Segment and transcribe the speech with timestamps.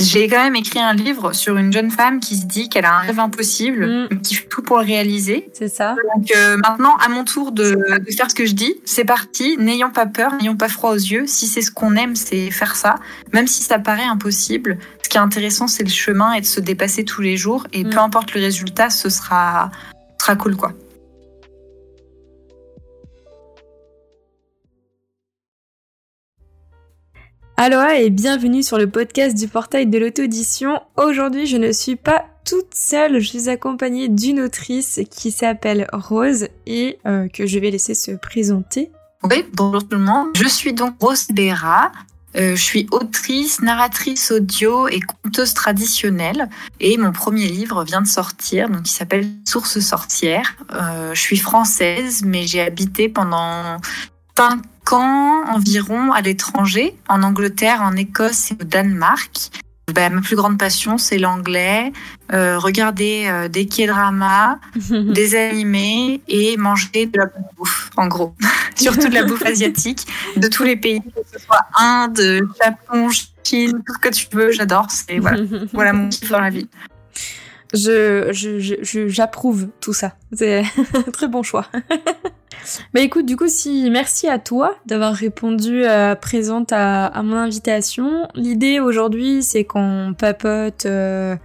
[0.00, 2.94] j'ai quand même écrit un livre sur une jeune femme qui se dit qu'elle a
[2.96, 4.20] un rêve impossible, Mm.
[4.22, 5.48] qui fait tout pour le réaliser.
[5.52, 5.94] C'est ça.
[6.16, 7.76] Donc euh, maintenant, à mon tour de,
[8.06, 9.56] de faire ce que je dis, c'est parti.
[9.58, 11.24] N'ayons pas peur, n'ayons pas froid aux yeux.
[11.26, 12.96] Si c'est ce qu'on aime, c'est faire ça.
[13.32, 16.60] Même si ça paraît impossible, ce qui est intéressant, c'est le chemin et de se
[16.60, 17.66] dépasser tous les jours.
[17.72, 17.90] Et Mm.
[17.90, 19.70] peu importe le résultat, ce sera,
[20.18, 20.72] ce sera cool, quoi.
[27.62, 30.80] Aloha et bienvenue sur le podcast du portail de l'auto-édition.
[30.96, 36.48] Aujourd'hui, je ne suis pas toute seule, je suis accompagnée d'une autrice qui s'appelle Rose
[36.66, 38.90] et euh, que je vais laisser se présenter.
[39.52, 40.28] Bonjour tout le monde.
[40.36, 41.92] Je suis donc Rose Béra.
[42.34, 46.48] Euh, je suis autrice, narratrice audio et conteuse traditionnelle.
[46.80, 50.56] Et mon premier livre vient de sortir, donc il s'appelle Source sorcière.
[50.72, 53.76] Euh, je suis française, mais j'ai habité pendant
[54.90, 59.50] cinq ans environ à l'étranger, en Angleterre, en Écosse et au Danemark.
[59.94, 61.92] Bah, ma plus grande passion, c'est l'anglais.
[62.32, 64.58] Euh, regarder euh, des K-dramas,
[64.90, 68.34] des animés et manger de la bonne bouffe, en gros.
[68.76, 72.20] Surtout de la bouffe asiatique, de tous les pays, que ce soit Inde,
[72.62, 73.08] Japon,
[73.42, 74.86] Chine, tout ce que tu veux, j'adore.
[74.90, 75.38] C'est voilà,
[75.72, 76.68] voilà mon kiff dans la vie.
[77.74, 80.12] Je, je, je- je- j'approuve tout ça.
[80.32, 81.66] C'est un très bon choix.
[82.94, 88.28] Bah écoute, du coup, si merci à toi d'avoir répondu euh, présente à, mon invitation.
[88.34, 91.36] L'idée aujourd'hui, c'est qu'on papote, euh,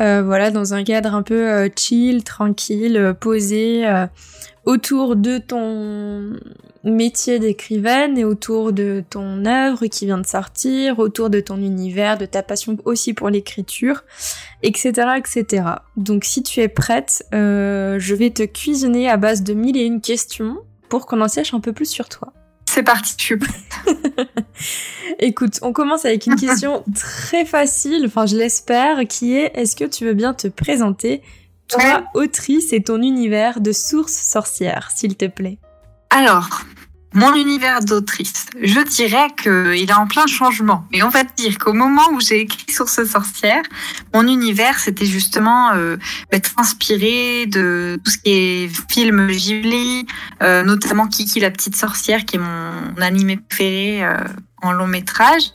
[0.00, 3.84] euh, voilà, dans un cadre un peu euh, chill, tranquille, posé,
[4.64, 6.32] autour de ton
[6.84, 12.18] métier d'écrivaine et autour de ton œuvre qui vient de sortir, autour de ton univers,
[12.18, 14.02] de ta passion aussi pour l'écriture
[14.62, 15.64] etc., etc.
[15.96, 19.84] Donc si tu es prête, euh, je vais te cuisiner à base de mille et
[19.84, 22.32] une questions pour qu'on en sache un peu plus sur toi.
[22.68, 24.28] C'est parti, je suis prête.
[25.18, 29.84] Écoute, on commence avec une question très facile, enfin je l'espère, qui est est-ce que
[29.84, 31.22] tu veux bien te présenter,
[31.68, 35.58] toi, autrice et ton univers de source sorcière, s'il te plaît?
[36.14, 36.60] Alors,
[37.14, 40.84] mon univers d'autrice, je dirais qu'il est en plein changement.
[40.92, 43.62] Et on va dire qu'au moment où j'ai écrit Source sorcière,
[44.12, 45.96] mon univers, c'était justement euh,
[46.30, 50.06] être inspiré de tout ce qui est film Ghibli,
[50.42, 54.18] euh, notamment Kiki la petite sorcière, qui est mon animé préféré euh,
[54.60, 55.50] en long métrage.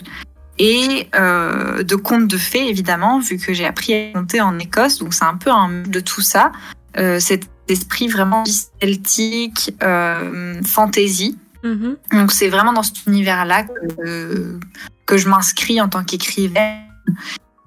[0.57, 4.97] Et euh, de contes de fées, évidemment, vu que j'ai appris à compter en Écosse.
[4.97, 6.51] Donc c'est un peu un de tout ça.
[6.97, 7.19] Euh,
[7.67, 8.43] esprit vraiment
[8.81, 11.37] celtique, euh, fantasy.
[11.63, 11.97] Mhm.
[12.13, 14.59] Donc c'est vraiment dans cet univers-là que,
[15.05, 16.83] que je m'inscris en tant qu'écrivaine.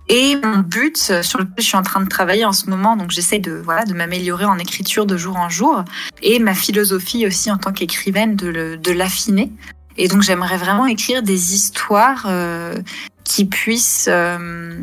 [0.09, 3.11] Et mon but, sur lequel je suis en train de travailler en ce moment, donc
[3.13, 5.85] j'essaie de voilà de m'améliorer en écriture de jour en jour,
[6.23, 9.53] et ma philosophie aussi en tant qu'écrivaine de, le- de l'affiner.
[9.97, 12.75] Et donc j'aimerais vraiment écrire des histoires euh,
[13.23, 14.81] qui puissent, euh,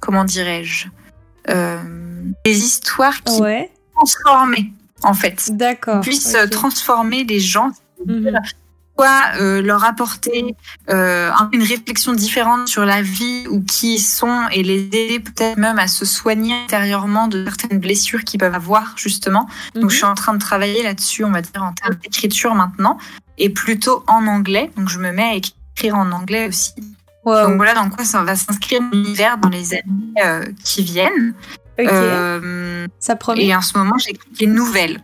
[0.00, 0.86] comment dirais-je,
[1.50, 1.78] euh,
[2.44, 4.72] des histoires qui Ouais, transformer
[5.02, 6.00] en fait, d'accord.
[6.00, 6.50] puissent ok.
[6.50, 7.70] transformer les gens
[8.06, 8.32] Mhm.
[8.98, 10.54] soit euh, leur apporter
[10.90, 15.20] euh, un- une réflexion différente sur la vie ou qui ils sont et les aider
[15.20, 19.48] peut-être même à se soigner intérieurement de certaines blessures qu'ils peuvent avoir justement.
[19.74, 22.98] Donc je suis en train de travailler là-dessus, on va dire en termes d'écriture maintenant
[23.38, 24.70] et plutôt en anglais.
[24.76, 26.72] Donc je me mets à écrire en anglais aussi.
[27.24, 27.46] Wow.
[27.48, 31.34] Donc voilà dans quoi ça va s'inscrire l'univers dans les années euh, qui viennent.
[31.78, 33.46] Ok, Euh, ça promet.
[33.46, 35.00] et en ce moment j'écris des nouvelles.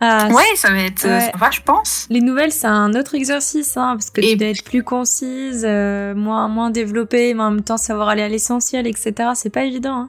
[0.00, 1.30] Ah, Ouais, ça va être euh, Ouais.
[1.32, 2.06] sympa, je pense.
[2.10, 5.64] Les nouvelles, c'est un autre exercice, hein, parce que Et- tu dois être plus concise,
[5.66, 9.30] euh, moins, moins développée, mais en même temps savoir aller à l'essentiel, etc.
[9.34, 9.94] C'est pas évident.
[10.00, 10.08] Hein.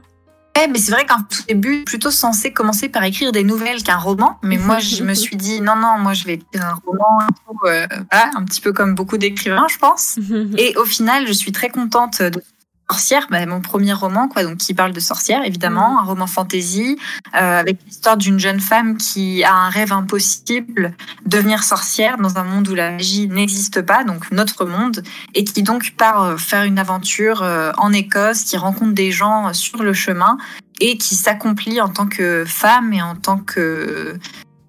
[0.57, 3.97] Ouais, mais c'est vrai qu'en tout début, plutôt censé commencer par écrire des nouvelles qu'un
[3.97, 4.37] roman.
[4.41, 7.19] Mais moi, je me suis dit, non, non, moi, je vais écrire un roman,
[7.65, 10.17] euh, voilà, un petit peu comme beaucoup d'écrivains, je pense.
[10.57, 12.41] Et au final, je suis très contente de
[12.89, 16.99] Sorcière, bah, mon premier roman, quoi, donc qui parle de sorcière, évidemment, un roman fantasy,
[17.33, 22.43] euh, avec l'histoire d'une jeune femme qui a un rêve impossible, devenir sorcière dans un
[22.43, 25.01] monde où la magie n'existe pas, donc notre monde,
[25.33, 29.51] et qui donc part euh, faire une aventure euh, en Écosse, qui rencontre des gens
[29.53, 30.37] sur le chemin
[30.79, 34.19] et qui s'accomplit en tant que femme et en tant que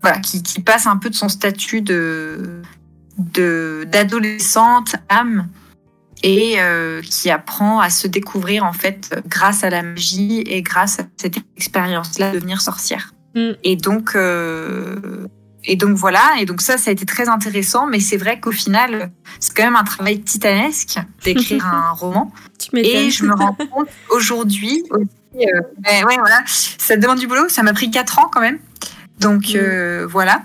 [0.01, 2.63] voilà, qui, qui passe un peu de son statut de
[3.19, 5.49] de d'adolescente âme
[6.23, 10.99] et euh, qui apprend à se découvrir en fait grâce à la magie et grâce
[11.01, 13.13] à cette expérience-là de devenir sorcière.
[13.35, 13.51] Mm.
[13.65, 15.27] Et donc euh,
[15.69, 18.53] et donc voilà, et donc ça, ça a été très intéressant, mais c'est vrai qu'au
[18.53, 19.11] final,
[19.41, 22.33] c'est quand même un travail titanesque d'écrire un roman.
[22.59, 22.79] Tu.
[22.79, 25.61] Et je me rends compte aujourd'hui aussi, euh,
[26.07, 27.49] ouais, voilà, ça demande du boulot.
[27.49, 28.59] Ça m'a pris 4 ans quand même.
[29.19, 29.57] Donc Mm.
[29.57, 30.43] euh, voilà,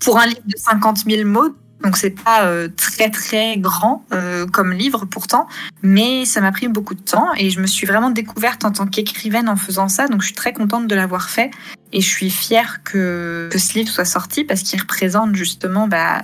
[0.00, 4.46] pour un livre de 50 000 mots, Donc c'est pas euh, très très grand euh,
[4.46, 5.46] comme livre pourtant,
[5.82, 8.86] mais ça m'a pris beaucoup de temps et je me suis vraiment découverte en tant
[8.86, 10.08] qu'écrivaine en faisant ça.
[10.08, 11.50] Donc je suis très contente de l'avoir fait
[11.92, 16.22] et je suis fière que, que ce livre soit sorti parce qu'il représente justement bah,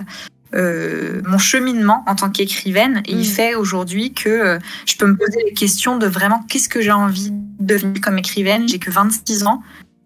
[0.55, 3.23] euh, mon cheminement en tant qu'écrivaine et il mm.
[3.23, 6.93] fait aujourd'hui que euh, je peux me poser les questions de vraiment qu'est-ce que j'ai
[6.93, 8.65] envie de devenir comme écrivaine.
[8.67, 9.61] J'ai que 26 ans,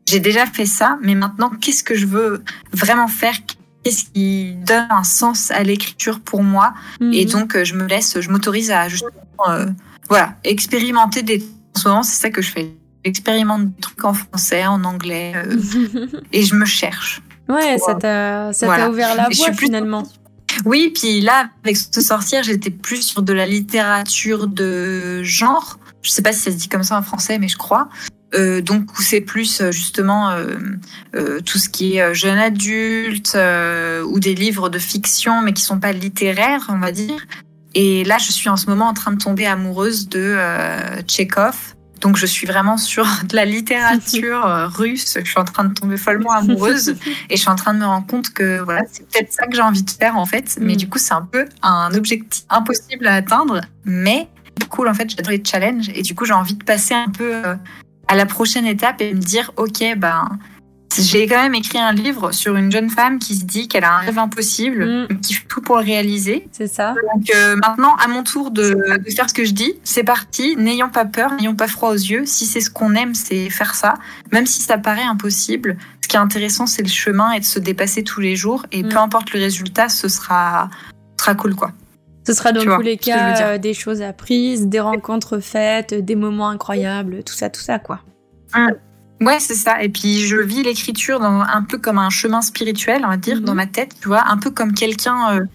[0.07, 2.43] j'ai déjà fait ça, mais maintenant qu'est-ce que je veux
[2.73, 3.35] vraiment faire?
[3.83, 6.73] Qu'est-ce qui donne un sens à l'écriture pour moi.
[6.99, 7.13] Mhm.
[7.13, 9.11] Et donc, euh, je me laisse, je m'autorise à justement,
[9.47, 9.65] euh,
[10.09, 11.43] voilà, expérimenter des.
[11.75, 12.75] En ce moment, c'est ça que je fais.
[13.05, 15.55] J'expérimente des trucs en français, en anglais, euh,
[16.33, 17.21] et je me cherche.
[17.47, 20.03] Ouais, ça t'a, ça t'a ouvert la voie finalement.
[20.65, 25.79] Oui, puis là, avec ce sortir, j'étais plus sur de la littérature de genre.
[26.01, 27.89] Je sais pas si ça se dit comme ça en français, mais je crois.
[28.35, 30.55] Euh, donc c'est plus euh, justement euh,
[31.15, 33.35] euh, tout ce qui est jeune adulte
[34.05, 37.25] ou des livres de fiction mais qui sont pas littéraires on va dire.
[37.75, 40.37] Et là je suis en ce moment en train de tomber amoureuse de
[41.03, 41.75] Tchekhov.
[42.01, 45.17] Donc je suis vraiment sur de la littérature russe.
[45.21, 46.95] Je suis en train de tomber follement amoureuse.
[47.29, 49.55] Et je suis en train de me rendre compte que voilà c'est peut-être ça que
[49.55, 50.57] j'ai envie de faire en fait.
[50.61, 50.77] Mais mm.
[50.77, 53.61] du coup c'est un peu un objectif impossible à atteindre.
[53.85, 54.29] Mais
[54.69, 55.89] cool en fait j'adore les challenges.
[55.95, 57.41] Et du coup j'ai envie de passer un peu
[58.09, 60.27] à la prochaine étape et me dire, ok, ben,
[60.97, 63.93] j'ai quand même écrit un livre sur une jeune femme qui se dit qu'elle a
[63.93, 65.21] un rêve impossible, mm.
[65.21, 66.47] qui fait tout pour le réaliser.
[66.51, 66.95] C'est ça.
[67.13, 70.55] Donc euh, maintenant, à mon tour de, de, faire ce que je dis, c'est parti.
[70.57, 72.25] N'ayons pas peur, n'ayons pas froid aux yeux.
[72.25, 73.93] Si c'est ce qu'on aime, c'est faire ça.
[74.31, 77.59] Même si ça paraît impossible, ce qui est intéressant, c'est le chemin et de se
[77.59, 78.65] dépasser tous les jours.
[78.71, 78.89] Et mm.
[78.89, 80.69] peu importe le résultat, ce sera,
[81.17, 81.71] ce sera cool, quoi.
[82.29, 86.49] Ce sera dans tous les cas euh, des choses apprises, des rencontres faites, des moments
[86.49, 88.01] incroyables, tout ça, tout ça, quoi.
[88.53, 88.69] Hum.
[89.19, 89.81] Ouais, c'est ça.
[89.81, 93.53] Et puis je vis l'écriture un peu comme un chemin spirituel, on va dire, dans
[93.53, 93.57] mhm.
[93.57, 95.45] ma tête, tu vois, un peu comme quelqu'un, euh,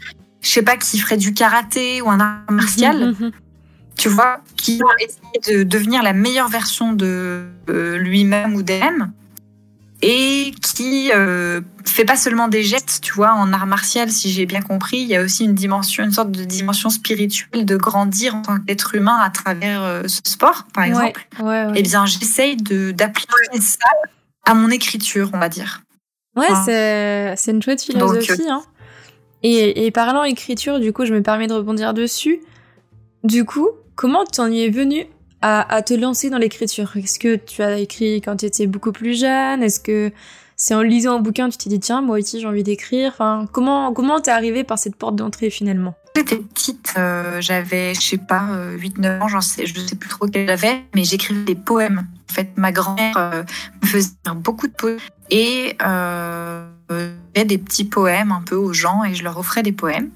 [0.40, 3.30] je sais pas, qui ferait du karaté ou un art martial, mhm.
[3.96, 9.12] tu vois, qui va essayer de devenir la meilleure version de euh, lui-même ou d'elle-même
[10.06, 14.44] et qui euh, fait pas seulement des gestes, tu vois, en art martial, si j'ai
[14.44, 18.34] bien compris, il y a aussi une dimension, une sorte de dimension spirituelle de grandir
[18.34, 21.26] en tant qu'être humain à travers euh, ce sport, par exemple.
[21.42, 23.88] Ouais, Eh bien, j'essaye d'appliquer ça
[24.44, 25.82] à mon écriture, on va dire.
[26.36, 28.42] Ouais, c'est une chouette philosophie.
[28.42, 28.62] Euh, hein.
[29.42, 32.40] Et, et parlant écriture, du coup, je me permets de rebondir dessus.
[33.22, 35.06] Du coup, comment t'en y es venu
[35.44, 36.96] à, te lancer dans l'écriture.
[36.96, 39.62] Est-ce que tu as écrit quand tu étais beaucoup plus jeune?
[39.62, 40.10] Est-ce que
[40.56, 43.12] c'est en lisant un bouquin tu t'es dit tiens moi aussi j'ai envie d'écrire?
[43.12, 45.94] Enfin comment comment t'es arrivé par cette porte d'entrée finalement?
[46.16, 48.48] J'étais petite, euh, j'avais je sais pas
[48.78, 52.06] 8-9 euh, ans, j'en sais, je sais plus trop quel j'avais, mais j'écrivais des poèmes.
[52.30, 53.42] En fait, ma grand-mère euh,
[53.82, 54.98] me faisait beaucoup de poèmes.
[55.30, 56.64] Et euh,
[57.34, 60.10] des petits poèmes un peu aux gens et je leur offrais des poèmes.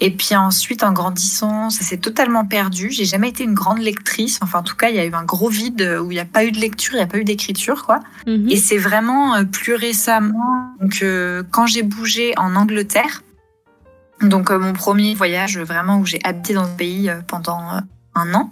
[0.00, 2.90] Et puis ensuite, en grandissant, ça s'est totalement perdu.
[2.90, 4.38] J'ai jamais été une grande lectrice.
[4.42, 6.26] Enfin, en tout cas, il y a eu un gros vide où il n'y a
[6.26, 8.00] pas eu de lecture, il n'y a pas eu d'écriture, quoi.
[8.26, 8.48] Mhm.
[8.50, 13.22] Et c'est vraiment euh, plus récemment, donc euh, quand j'ai bougé en Angleterre,
[14.20, 17.60] donc euh, mon premier voyage vraiment où j'ai habité dans ce pays pendant
[18.14, 18.50] un an.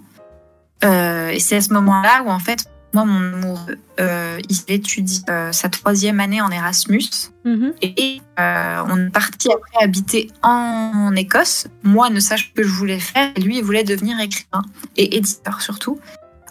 [0.83, 5.51] et c'est à ce moment-là où en fait moi, mon amoureux, euh, il étudie euh,
[5.51, 7.09] sa troisième année en Erasmus.
[7.43, 7.73] Mhm.
[7.81, 11.67] Et euh, on est parti après habiter en, Écosse.
[11.83, 13.33] Moi, ne sache que je voulais faire.
[13.35, 14.61] Et lui, il voulait devenir écrivain
[14.95, 15.99] et éditeur surtout.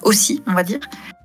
[0.02, 0.80] Aussi, on va dire.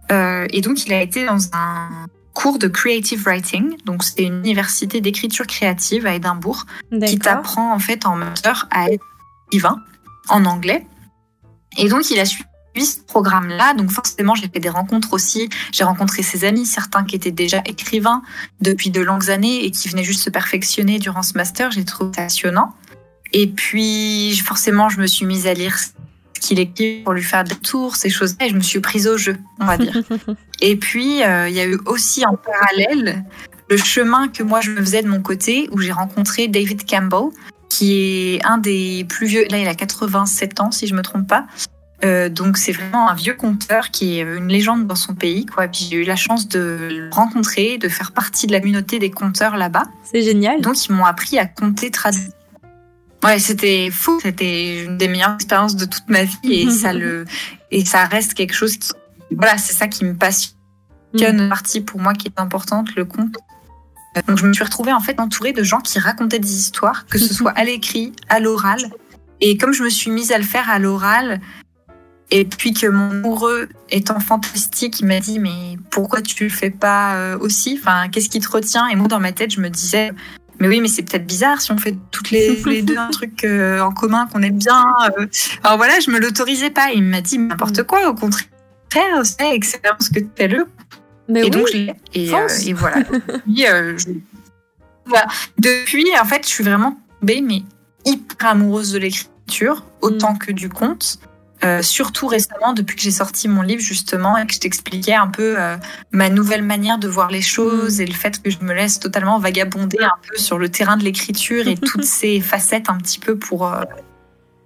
[0.09, 1.89] et donc, il a été dans un
[2.33, 3.75] cours de creative writing.
[3.83, 6.65] Donc, c'est une université d'écriture créative à Édimbourg
[7.05, 9.03] qui t'apprend en fait en master à être
[9.47, 9.75] écrivain
[10.29, 10.87] en anglais.
[11.77, 12.48] Et donc, il a suivi
[12.85, 13.73] ce programme-là.
[13.73, 15.49] Donc forcément, j'ai fait des rencontres aussi.
[15.71, 18.21] J'ai rencontré ses amis, certains qui étaient déjà écrivains
[18.61, 21.71] depuis de longues années et qui venaient juste se perfectionner durant ce master.
[21.71, 22.73] J'ai trouvé passionnant.
[23.33, 25.89] Et puis forcément, je me suis mise à lire ce
[26.39, 29.17] qu'il écrit pour lui faire des tours, ces choses-là, et je me suis prise au
[29.17, 29.93] jeu, on va dire.
[30.61, 33.23] et puis, euh, il y a eu aussi en parallèle
[33.69, 37.29] le chemin que moi je me faisais de mon côté, où j'ai rencontré David Campbell,
[37.69, 37.93] qui
[38.35, 41.45] est un des plus vieux, là il a 87 ans si je me trompe pas,
[42.03, 45.45] euh, donc c'est vraiment un vieux conteur qui est une légende dans son pays.
[45.45, 45.67] Quoi.
[45.67, 49.11] Puis j'ai eu la chance de le rencontrer, de faire partie de la communauté des
[49.11, 49.83] conteurs là-bas.
[50.03, 50.61] C'est génial.
[50.61, 52.29] Donc ils m'ont appris à compter traduire.
[53.23, 54.17] Ouais, c'était fou.
[54.21, 57.25] C'était une des meilleures expériences de toute ma vie et ça le
[57.71, 58.91] et ça reste quelque chose qui
[59.31, 60.55] voilà, c'est ça qui me passionne.
[61.13, 61.49] Une mm.
[61.49, 63.35] partie pour moi qui est importante, le conte.
[64.27, 67.17] Donc je me suis retrouvée en fait entourée de gens qui racontaient des histoires, que
[67.17, 68.79] ce soit à l'écrit, à l'oral.
[69.41, 71.39] Et comme je me suis mise à le faire à l'oral,
[72.31, 76.69] et puis que mon amoureux, étant fantastique, il m'a dit mais pourquoi tu le fais
[76.69, 77.79] pas euh, aussi?
[77.79, 78.87] Enfin, qu'est-ce qui te retient?
[78.87, 80.11] Et moi, dans ma tête, je me disais
[80.59, 83.43] mais oui, mais c'est peut-être bizarre si on fait toutes les, les deux un truc
[83.43, 84.83] euh, en commun qu'on aime bien.
[85.17, 85.25] Euh.
[85.63, 86.91] Alors voilà, je me l'autorisais pas.
[86.93, 88.45] Il m'a dit n'importe quoi, au contraire,
[89.23, 90.67] c'est excellent ce que tu fais le.
[91.29, 91.93] Mais et donc je l'ai.
[92.13, 92.97] Et, euh, et, voilà.
[93.47, 94.23] Depuis,
[95.05, 95.27] voilà.
[95.57, 97.63] Depuis, en fait, je suis vraiment tombée, mais
[98.05, 100.39] hyper amoureuse de l'écriture, autant mm.
[100.39, 101.19] que du conte.
[101.63, 105.27] Euh, surtout récemment, depuis que j'ai sorti mon livre justement et que je t'expliquais un
[105.27, 105.75] peu euh,
[106.11, 109.39] ma nouvelle manière de voir les choses et le fait que je me laisse totalement
[109.39, 113.37] vagabonder un peu sur le terrain de l'écriture et toutes ces facettes un petit peu
[113.37, 113.83] pour euh,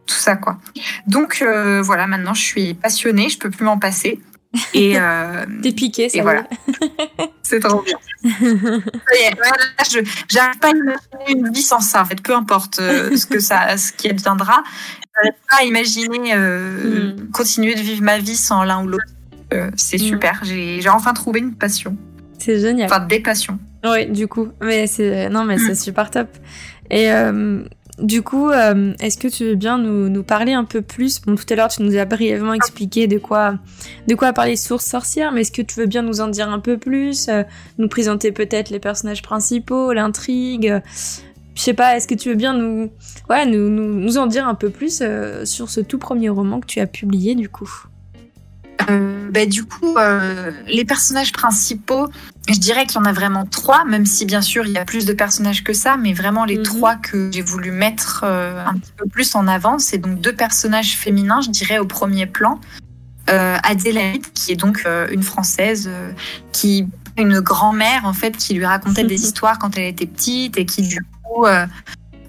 [0.05, 0.59] tout ça quoi.
[1.07, 1.43] Donc
[1.81, 4.19] voilà, maintenant je suis passionnée, je peux plus m'en passer.
[4.75, 4.97] Et
[5.63, 6.19] t'es piqué, ça.
[6.19, 6.43] Et voilà,
[7.43, 7.97] c'est trop bien.
[10.29, 12.01] J'arrive pas à imaginer une vie sans ça.
[12.01, 14.63] En fait, peu importe ce que ça, ce qui adviendra,
[15.15, 17.31] n'arrive pas à imaginer euh, hmm.
[17.31, 19.03] continuer de vivre ma vie sans l'un ou l'autre.
[19.53, 20.05] Euh, c'est hmm.
[20.05, 20.41] super.
[20.43, 21.97] J'ai enfin trouvé une passion.
[22.39, 22.91] C'est génial.
[22.91, 23.59] Enfin, des passions.
[23.83, 24.49] Oui, du coup.
[24.61, 25.75] Mais c'est non, mais c'est hmm.
[25.75, 26.29] super top.
[26.89, 27.63] Et euh,
[27.99, 31.21] du coup, est-ce que tu veux bien nous, nous, parler un peu plus?
[31.21, 33.55] Bon, tout à l'heure, tu nous as brièvement expliqué de quoi,
[34.07, 36.59] de quoi parler source sorcière, mais est-ce que tu veux bien nous en dire un
[36.59, 37.29] peu plus
[37.77, 40.81] Nous présenter peut-être les personnages principaux, l'intrigue?
[41.55, 42.91] Je sais pas, est-ce que tu veux bien nous,
[43.29, 46.65] ouais, nous, nous, en dire un peu plus euh, sur ce tout premier roman que
[46.65, 47.69] tu as publié du coup?
[48.89, 52.07] Euh, bah, du coup, euh, les personnages principaux,
[52.49, 54.85] je dirais qu'il y en a vraiment trois, même si bien sûr il y a
[54.85, 56.63] plus de personnages que ça, mais vraiment les mhm.
[56.63, 60.95] trois que j'ai voulu mettre un petit peu plus en avant, c'est donc deux personnages
[60.95, 62.59] féminins, je dirais au premier plan.
[63.27, 65.89] Adélaïde, qui est donc une française
[66.51, 70.65] qui une grand-mère en fait qui lui racontait des histoires quand elle était petite et
[70.65, 70.99] qui du
[71.45, 71.65] euh,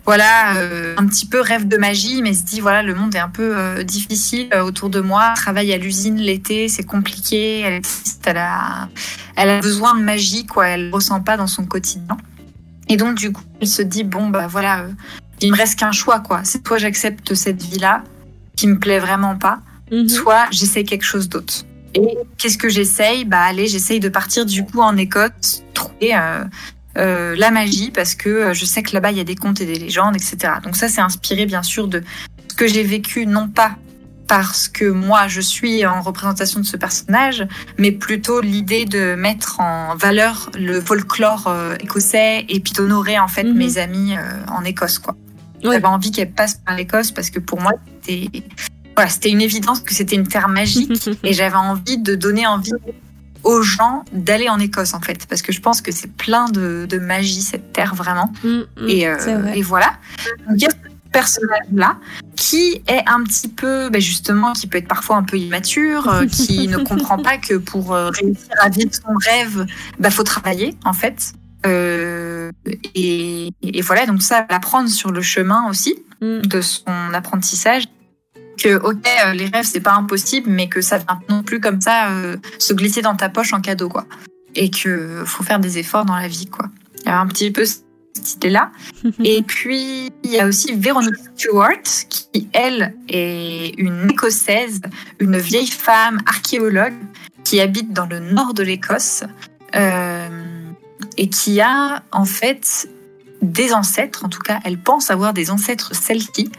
[0.06, 3.20] voilà, euh, un petit peu rêve de magie, mais se dit voilà, le monde est
[3.20, 5.32] un peu euh, difficile autour de moi.
[5.34, 7.60] Travaille à l'usine l'été, c'est compliqué.
[7.60, 7.82] Elle
[8.26, 8.88] elle a,
[9.36, 10.68] elle a besoin de magie, quoi.
[10.68, 12.16] Elle ressent pas dans son quotidien.
[12.88, 14.86] Et donc du coup, elle se dit bon bah voilà,
[15.40, 16.40] il me reste qu'un choix, quoi.
[16.44, 18.04] C'est soit j'accepte cette vie-là
[18.56, 20.08] qui me plaît vraiment pas, mhm.
[20.08, 21.64] soit j'essaie quelque chose d'autre.
[21.94, 23.24] Et qu'est-ce que j'essaye?
[23.24, 26.12] Bah allez, j'essaye de partir du coup en Écosse, trouver
[26.96, 29.60] euh, la magie parce que euh, je sais que là-bas il y a des contes
[29.60, 30.54] et des légendes, etc.
[30.62, 32.02] Donc ça c'est inspiré bien sûr de
[32.48, 33.76] ce que j'ai vécu, non pas
[34.28, 37.46] parce que moi je suis en représentation de ce personnage,
[37.78, 43.28] mais plutôt l'idée de mettre en valeur le folklore euh, écossais et puis d'honorer en
[43.28, 43.56] fait mhm.
[43.56, 44.14] mes amis
[44.48, 45.16] en Écosse quoi.
[45.62, 47.72] J'avais envie qu'elle passe par l'Écosse parce que pour moi
[48.02, 48.30] c'était
[48.96, 52.72] voilà, c'était une évidence que c'était une terre magique et j'avais envie de donner envie
[53.44, 55.26] aux gens d'aller en Écosse en fait.
[55.26, 58.32] Parce que je pense que c'est plein de, magie cette terre vraiment.
[58.42, 59.94] Mm, mm, euh, et, voilà.
[60.50, 60.76] Il y a ce
[61.12, 61.96] personnage là
[62.34, 66.26] qui est un petit peu ben justement qui peut être parfois un peu immature euh,
[66.26, 70.24] qui ne comprend pas que pour euh, réussir à vivre son rêve il bah, faut
[70.24, 71.32] travailler en fait.
[72.94, 74.06] Et, voilà.
[74.06, 76.42] Donc ça l'apprendre sur le chemin aussi mm.
[76.42, 77.84] de son apprentissage
[78.56, 81.80] que ok euh, les rêves c'est pas impossible mais que ça vient non plus comme
[81.80, 84.06] ça euh, se glisser dans ta poche en cadeau quoi.
[84.54, 86.68] Et que faut faire des efforts dans la vie quoi.
[87.00, 88.70] Il y a un petit peu cette idée là
[89.24, 94.80] et puis il y a aussi Véronique Stewart qui elle est une écossaise
[95.18, 96.94] une vieille femme archéologue
[97.44, 99.24] qui habite dans le nord de l'Écosse
[99.74, 100.28] euh,
[101.16, 102.88] et qui a en fait
[103.42, 106.54] des ancêtres, en tout cas elle pense avoir des ancêtres celtiques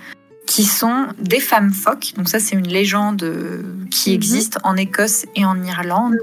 [0.45, 2.13] qui sont des femmes phoques.
[2.17, 4.15] Donc ça, c'est une légende euh, qui mhm.
[4.15, 6.15] existe en Écosse et en Irlande,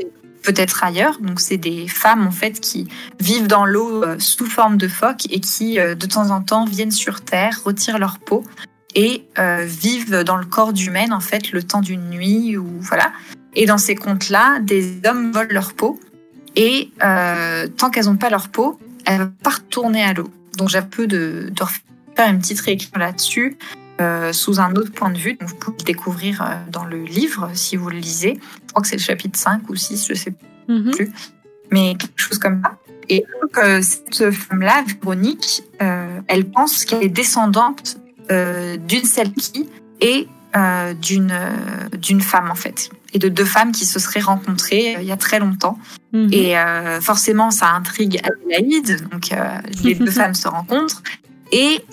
[0.43, 1.19] peut-être ailleurs.
[1.21, 2.88] Donc c'est des femmes en fait qui
[3.21, 6.64] vivent dans l'eau euh, sous forme de phoques et qui euh, de temps en temps
[6.64, 8.45] viennent sur Terre, retirent leur peau
[8.95, 9.25] et
[9.64, 13.11] vivent dans le corps d'humaine en fait le temps d'une nuit ou voilà.
[13.55, 15.99] Et dans ces contes-là, des hommes volent leur peau
[16.57, 20.31] et tant qu'elles n'ont pas leur peau, elles ne vont pas retourner à l'eau.
[20.59, 21.64] Donc j'ai un peu de, de
[22.14, 23.57] faire une petite réécriture là-dessus.
[24.01, 25.37] Euh, sous un autre point de vue.
[25.41, 28.41] vous pouvez le découvrir euh, dans le livre si vous le lisez.
[28.41, 30.35] Je crois que c'est le chapitre 5 ou 6, je ne sais
[30.67, 30.91] mhm.
[30.93, 31.13] plus.
[31.71, 32.79] Mais quelque chose comme ça.
[33.11, 37.99] Et donc, euh, cette femme-là, Véronique, elle pense qu'elle est descendante
[38.31, 39.69] d'une Selkie
[40.01, 40.27] et
[41.03, 41.35] d'une
[41.93, 42.89] d'une femme, en fait.
[43.13, 45.79] Et de deux femmes qui se seraient rencontrées il y a très longtemps.
[46.13, 46.31] Mhm.
[46.33, 46.55] Et
[47.01, 49.09] forcément, ça intrigue Adélaïde.
[49.11, 49.31] Donc,
[49.83, 51.03] les deux femmes se rencontrent.
[51.51, 51.85] Et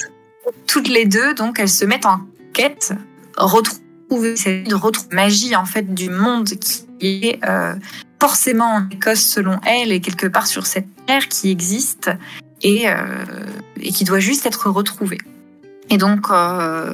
[0.67, 2.21] toutes les deux, donc, elles se mettent en
[2.53, 2.93] quête,
[3.37, 6.49] retrouver cette magie en fait du monde
[6.99, 7.75] qui est euh,
[8.19, 12.11] forcément en Écosse selon elles et quelque part sur cette terre qui existe
[12.61, 12.95] et, euh,
[13.81, 15.19] qui doit juste être retrouvée.
[15.89, 16.93] Et donc, euh,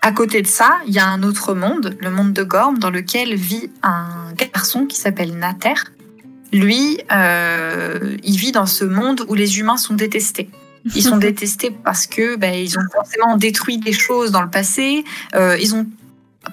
[0.00, 2.90] à côté de ça, il y a un autre monde, le monde de Gorm, dans
[2.90, 5.74] lequel vit un garçon qui s'appelle Nater
[6.50, 10.48] lui, il vit dans ce monde où les humains sont détestés.
[10.94, 15.04] Ils sont détestés parce que ben, ils ont forcément détruit des choses dans le passé.
[15.34, 15.86] Euh, ils ont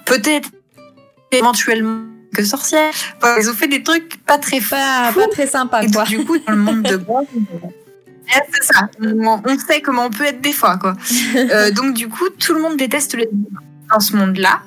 [0.04, 0.50] peut-être
[1.32, 2.00] éventuellement
[2.34, 2.92] que sorcières.
[3.40, 5.82] ils ont fait des trucs pas très pas, pas très sympas.
[5.82, 7.00] Et du coup, dans le monde de
[8.52, 8.88] c'est ça.
[9.00, 10.94] On sait comment on peut être des fois, quoi.
[11.36, 13.28] Euh, donc du coup, tout le monde déteste les.
[13.92, 14.62] Dans ce monde-là,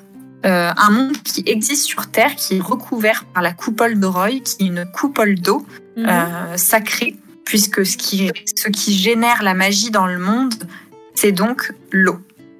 [0.45, 4.63] euh, un monde qui existe sur Terre, qui est recouvert par la coupole d'Oroy, qui
[4.63, 5.65] est une coupole d'eau
[5.97, 6.05] mhm.
[6.07, 7.17] euh, sacrée,
[7.49, 10.53] puisque ce qui, ce qui génère la magie dans le monde,
[11.15, 12.19] c'est donc l'eau,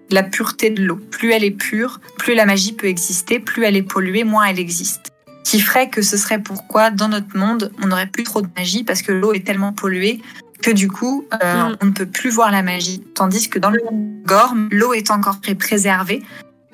[0.10, 0.96] la pureté de l'eau.
[0.96, 4.58] Plus elle est pure, plus la magie peut exister, plus elle est polluée, moins elle
[4.58, 5.12] existe.
[5.44, 8.84] Qui ferait que ce serait pourquoi dans notre monde, on n'aurait plus trop de magie
[8.84, 10.22] parce que l'eau est tellement polluée
[10.64, 11.78] que du coup, euh, mhm.
[11.82, 13.04] on ne peut plus voir la magie.
[13.14, 13.82] Tandis que dans le
[14.26, 16.24] Gorm, l'eau est encore très préservée,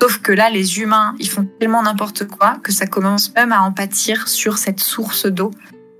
[0.00, 3.62] Sauf que là, les humains, ils font tellement n'importe quoi que ça commence même à
[3.62, 5.52] en pâtir sur cette source d'eau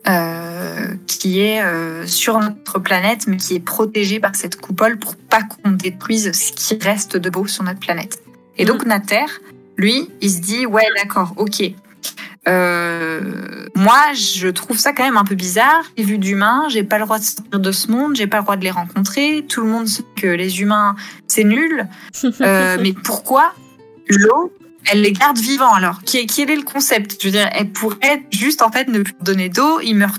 [0.08, 5.16] euh, qui est euh, sur notre planète, mais qui est protégée par cette coupole pour
[5.16, 8.22] pas qu'on détruise ce qui reste de beau sur notre planète.
[8.56, 8.88] Et donc mm.
[8.88, 9.24] Nater,
[9.76, 11.62] lui, il se dit ouais, d'accord, ok.
[12.48, 15.82] Euh, moi, je trouve ça quand même un peu bizarre.
[15.96, 18.42] J'ai vu d'humains, j'ai pas le droit de sortir de ce monde, j'ai pas le
[18.44, 19.44] droit de les rencontrer.
[19.48, 20.94] Tout le monde sait que les humains,
[21.26, 21.88] c'est nul.
[22.40, 23.52] Mais pourquoi
[24.08, 24.52] l'eau,
[24.90, 26.02] elle les garde vivants alors.
[26.02, 27.16] Qui est, quel est le concept?
[27.20, 30.18] Je veux dire, elle pourrait juste en fait ne plus donner d'eau, ils meurent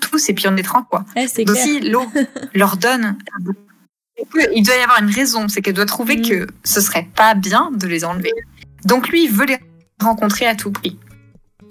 [0.00, 1.04] tous et puis on est tranquille quoi.
[1.44, 2.06] Donc si l'eau
[2.54, 3.16] leur donne,
[4.54, 6.28] il doit y avoir une raison, c'est qu'elle doit trouver mm.
[6.28, 8.32] que ce serait pas bien de les enlever.
[8.84, 9.58] Donc lui, il veut les
[10.00, 10.98] rencontrer à tout prix.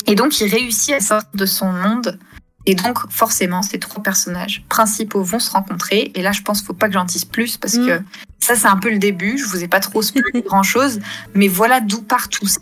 [0.08, 2.20] Et donc il réussit à sortir de son monde
[2.68, 6.12] et donc, forcément, ces trois personnages principaux vont se rencontrer.
[6.16, 8.06] Et là, je pense qu'il ne faut pas que j'en dise plus parce que mm.
[8.46, 9.38] Ça, c'est un peu le début.
[9.38, 11.00] Je vous ai pas trop spoilé grand chose.
[11.34, 12.60] Mais voilà d'où part tout ça.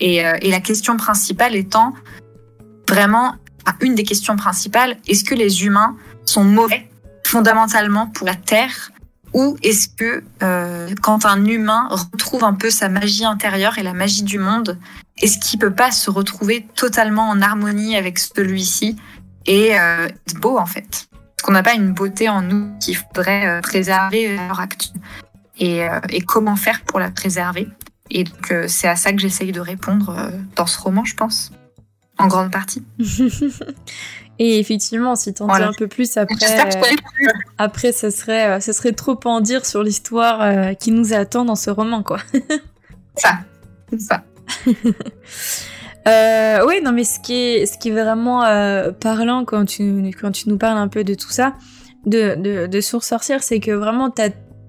[0.00, 1.94] Et, euh, la question principale étant
[2.88, 3.34] vraiment,
[3.80, 6.88] une des questions principales, est-ce que les humains sont mauvais
[7.26, 8.92] fondamentalement pour la Terre?
[9.32, 13.92] Ou est-ce que euh, quand un humain retrouve un peu sa magie intérieure et la
[13.92, 14.78] magie du monde,
[15.20, 18.96] est-ce qu'il peut pas se retrouver totalement en harmonie avec celui-ci
[19.46, 21.08] et euh, c'est beau en fait?
[21.10, 25.02] Parce qu'on n'a pas une beauté en nous qu'il faudrait euh, préserver à l'heure actuelle.
[25.58, 27.68] Et, euh, et, comment faire pour la préserver
[28.10, 31.52] Et donc euh, c'est à ça que j'essaye de répondre dans ce roman, je pense,
[32.18, 32.82] en grande partie.
[34.40, 36.56] Et effectivement, si t'en dis un peu plus après,
[37.56, 41.70] après, ce serait, ce serait trop en dire sur l'histoire qui nous attend dans ce
[41.70, 42.18] roman, quoi.
[43.14, 43.38] ça,
[43.96, 44.24] ça.
[46.06, 50.10] Euh, oui, non, mais ce qui est, ce qui est vraiment euh, parlant quand tu,
[50.20, 51.54] quand tu nous parles un peu de tout ça,
[52.04, 54.28] de, de, de Source Sorcière, c'est que vraiment t'as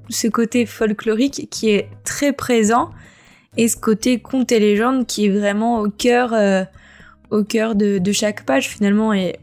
[0.10, 2.90] ce côté folklorique qui est très présent
[3.58, 6.64] et ce côté conte et légende qui est vraiment au cœur, euh,
[7.32, 9.14] au cœur de, de chaque page finalement.
[9.14, 9.38] Et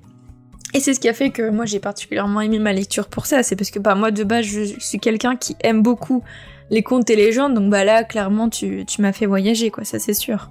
[0.74, 3.42] et c'est ce qui a fait que moi j'ai particulièrement aimé ma lecture pour ça,
[3.42, 6.22] c'est parce que bah moi de base je suis quelqu'un qui aime beaucoup
[6.70, 9.98] les contes et légendes, donc bah là clairement tu, tu m'as fait voyager quoi, ça
[9.98, 10.50] c'est sûr.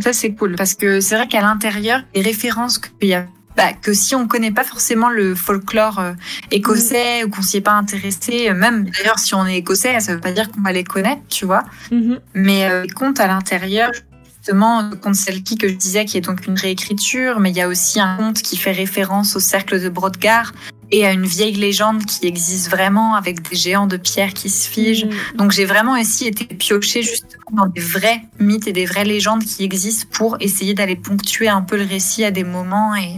[0.00, 0.56] Ça, c'est cool.
[0.56, 4.26] Parce que c'est vrai qu'à l'intérieur, les références qu'il y a bah, que si on
[4.26, 6.12] connaît pas forcément le folklore euh,
[6.50, 10.14] écossais ou qu'on s'y est pas intéressé, euh, même d'ailleurs si on est écossais, ça
[10.14, 11.64] veut pas dire qu'on va les connaître, tu vois.
[11.90, 12.18] Mm-hmm.
[12.34, 13.90] Mais euh, les contes à l'intérieur,
[14.38, 17.60] justement, le conte Selkie que je disais, qui est donc une réécriture, mais il y
[17.60, 20.52] a aussi un conte qui fait référence au cercle de Brodgar,
[20.92, 24.68] et à une vieille légende qui existe vraiment avec des géants de pierre qui se
[24.68, 25.06] figent.
[25.06, 25.36] Mm.
[25.36, 29.42] Donc j'ai vraiment aussi été piochée justement dans des vrais mythes et des vraies légendes
[29.42, 33.16] qui existent pour essayer d'aller ponctuer un peu le récit à des moments et,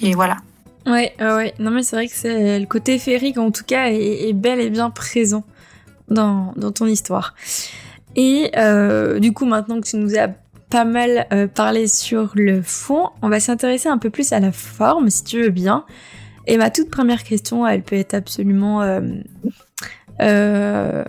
[0.00, 0.36] et voilà.
[0.86, 4.32] Ouais, ouais, non mais c'est vrai que c'est le côté féerique en tout cas est,
[4.32, 5.44] bel et bien présent
[6.08, 7.34] dans, dans ton histoire.
[8.16, 10.28] Et euh, du coup maintenant que tu nous as
[10.70, 14.52] pas mal euh, parlé sur le fond, on va s'intéresser un peu plus à la
[14.52, 15.84] forme si tu veux bien.
[16.46, 18.82] Et ma toute première question, elle peut être absolument...
[18.82, 19.00] Euh,
[20.20, 21.04] euh,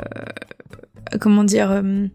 [1.20, 2.08] comment dire euh,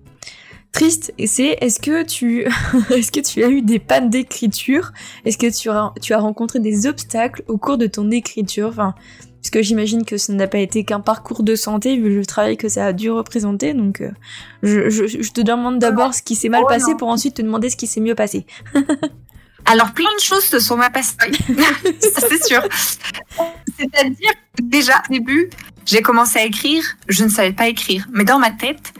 [0.72, 2.46] triste et c'est est-ce que tu
[2.90, 4.92] est-ce que tu as eu des pannes d'écriture?
[5.24, 8.68] Est-ce que tu as, tu as rencontré des obstacles au cours de ton écriture?
[8.68, 8.94] Enfin
[9.40, 12.56] parce que j'imagine que ce n'a pas été qu'un parcours de santé vu le travail
[12.56, 14.02] que ça a dû représenter donc
[14.64, 17.42] je, je, je, te demande d'abord ce qui s'est mal oh passé pour ensuite te
[17.42, 18.46] demander ce qui s'est mieux passé
[19.70, 21.14] Alors, plein de choses se sont mal passées.
[22.00, 22.62] ça, c'est sûr.
[23.78, 25.50] C'est-à-dire déjà, au début,
[25.84, 28.08] j'ai commencé à écrire, je ne savais pas écrire.
[28.12, 28.94] Mais dans ma tête,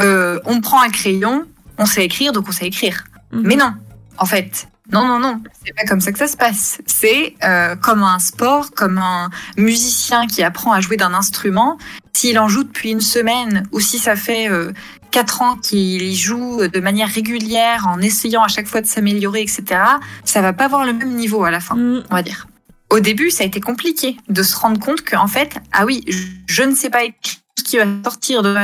[0.00, 1.44] euh, on prend un crayon,
[1.78, 3.04] on sait écrire, donc on sait écrire.
[3.32, 3.42] Mhm.
[3.44, 3.72] Mais non,
[4.18, 4.68] en fait.
[4.92, 6.78] Non, non, non, c'est pas comme ça que ça se passe.
[6.86, 11.78] C'est euh, comme un sport, comme un musicien qui apprend à jouer d'un instrument.
[12.12, 14.72] S'il en joue depuis une semaine ou si ça fait euh,
[15.10, 19.40] 4 ans qu'il y joue de manière régulière en essayant à chaque fois de s'améliorer,
[19.40, 19.80] etc.,
[20.24, 22.04] ça va pas avoir le même niveau à la fin, mm.
[22.10, 22.46] on va dire.
[22.90, 26.04] Au début, ça a été compliqué de se rendre compte qu'en fait, ah oui,
[26.46, 28.54] je, ne sais pas écrire ce qui va sortir de,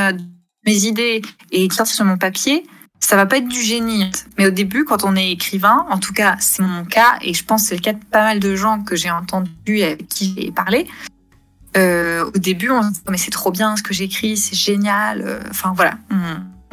[0.66, 2.64] mes idées et sortir sur mon papier,
[3.00, 4.10] ça va pas être du génie.
[4.38, 7.44] Mais au début, quand on est écrivain, en tout cas, c'est mon cas, et je
[7.44, 10.08] pense que c'est le cas de pas mal de gens que j'ai entendu et avec
[10.08, 10.86] qui j'ai parlé.
[11.76, 15.22] Euh, au début, on se dit, mais c'est trop bien ce que j'écris, c'est génial.
[15.22, 15.94] Euh, enfin, voilà.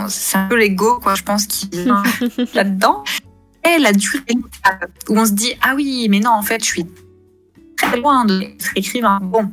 [0.10, 2.04] C'est un peu l'ego, quoi, je pense, qui vient
[2.54, 3.04] là-dedans.
[3.66, 4.24] Et la durée
[5.10, 6.86] où on se dit, ah oui, mais non, en fait, je suis
[7.78, 9.20] très loin d'être écrivain.
[9.22, 9.52] Bon.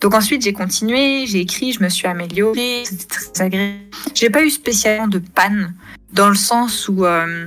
[0.00, 3.78] Donc ensuite, j'ai continué, j'ai écrit, je me suis améliorée, c'était très agréable.
[4.14, 5.74] J'ai pas eu spécialement de panne
[6.12, 7.46] dans le sens où, euh,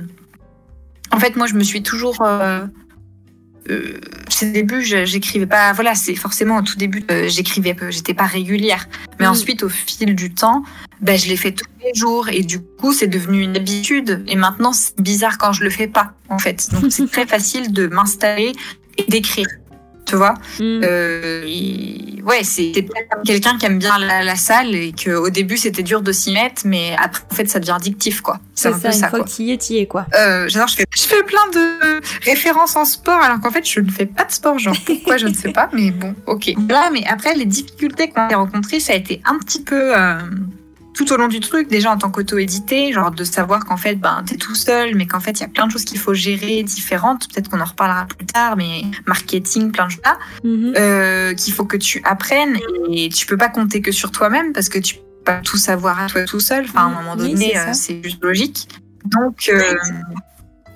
[1.12, 2.22] en fait, moi, je me suis toujours.
[2.22, 2.66] Euh,
[3.68, 4.00] euh,
[5.04, 5.72] j'écrivais pas.
[5.72, 8.88] Voilà, c'est forcément au tout début, euh, j'écrivais peu, j'étais pas régulière.
[9.18, 9.30] Mais mm.
[9.30, 10.62] ensuite, au fil du temps,
[11.00, 14.24] ben, je l'ai fait tous les jours et du coup, c'est devenu une habitude.
[14.26, 16.68] Et maintenant, c'est bizarre quand je le fais pas, en fait.
[16.72, 18.52] Donc, c'est très facile de m'installer
[18.98, 19.46] et d'écrire
[20.10, 20.34] tu vois.
[20.58, 20.80] Mm.
[20.82, 21.44] Euh,
[22.24, 22.72] ouais, c'est
[23.24, 26.96] quelqu'un qui aime bien la, salle et qu'au début c'était dur de s'y mettre, mais
[26.98, 28.40] après en fait ça devient addictif quoi.
[28.54, 30.06] C'est ça, une fois que tu y es, tu y es quoi.
[30.14, 33.80] Euh, J'adore, je fais, je fais plein de références en sport alors qu'en fait je
[33.80, 36.52] ne fais pas de sport, genre pourquoi je ne sais pas, mais bon, ok.
[36.68, 39.96] Là, mais après les difficultés qu'on a rencontrées, ça a été un petit peu.
[39.96, 40.18] Euh,
[41.00, 44.22] tout au long du truc, déjà en tant qu'auto-édité, genre de savoir qu'en fait, ben,
[44.26, 46.62] t'es tout seul, mais qu'en fait, il y a plein de choses qu'il faut gérer
[46.62, 47.26] différentes.
[47.32, 50.74] Peut-être qu'on en reparlera plus tard, mais marketing, plein de choses là, mhm.
[50.76, 52.58] euh, qu'il faut que tu apprennes
[52.92, 55.98] et tu peux pas compter que sur toi-même parce que tu peux pas tout savoir
[56.02, 56.66] à toi tout seul.
[56.68, 58.68] Enfin, à un moment donné, euh, c'est juste logique.
[59.06, 59.74] Donc, euh,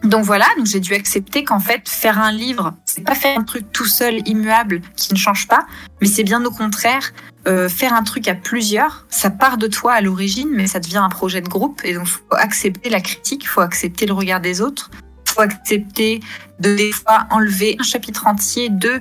[0.04, 3.42] donc voilà, donc j'ai dû accepter qu'en fait, faire un livre, c'est pas faire un
[3.42, 5.66] truc tout seul, immuable, qui ne change pas,
[6.00, 7.12] mais c'est bien au contraire
[7.46, 10.98] euh, faire un truc à plusieurs, ça part de toi à l'origine, mais ça devient
[10.98, 11.80] un projet de groupe.
[11.84, 14.90] Et donc, faut accepter la critique, il faut accepter le regard des autres,
[15.28, 16.20] faut accepter
[16.60, 19.00] de des fois enlever un chapitre entier, deux,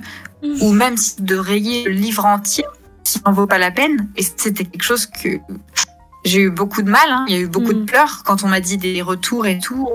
[0.60, 2.64] ou même de rayer le livre entier,
[3.02, 4.08] qui n'en vaut pas la peine.
[4.16, 5.38] Et c'était quelque chose que
[6.26, 7.08] j'ai eu beaucoup de mal.
[7.08, 7.24] Hein.
[7.28, 7.86] Il y a eu beaucoup de mm.
[7.86, 9.88] pleurs quand on m'a dit des retours et tout,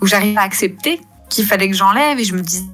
[0.00, 2.18] où j'arrive à accepter qu'il fallait que j'enlève.
[2.18, 2.64] Et je me disais,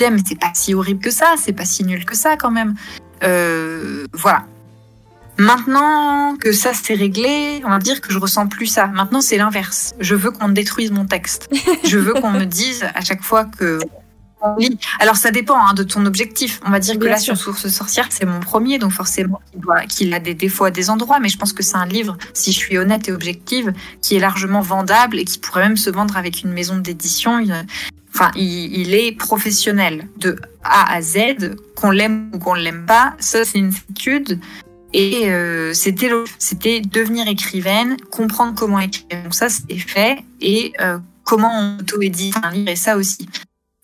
[0.00, 2.74] mais c'est pas si horrible que ça, c'est pas si nul que ça quand même.
[3.22, 4.44] Euh, voilà.
[5.38, 8.86] Maintenant que ça s'est réglé, on va dire que je ressens plus ça.
[8.86, 9.94] Maintenant, c'est l'inverse.
[10.00, 11.50] Je veux qu'on détruise mon texte.
[11.84, 13.78] je veux qu'on me dise à chaque fois que
[14.58, 14.78] oui.
[14.98, 16.60] Alors ça dépend hein, de ton objectif.
[16.66, 19.40] On va dire que là sur Source sorcière, c'est mon premier, donc forcément
[19.88, 22.52] qu'il a des défauts à des endroits, mais je pense que c'est un livre, si
[22.52, 26.16] je suis honnête et objective, qui est largement vendable et qui pourrait même se vendre
[26.16, 27.40] avec une maison d'édition.
[28.14, 33.14] Enfin, il, il, est professionnel de A à Z, qu'on l'aime ou qu'on l'aime pas.
[33.18, 34.40] Ça, c'est une certitude.
[34.92, 39.22] Et euh, c'était c'était devenir écrivaine, comprendre comment écrire.
[39.24, 40.24] Donc ça, c'était fait.
[40.40, 43.28] Et euh, comment on auto-édite un livre, et ça aussi.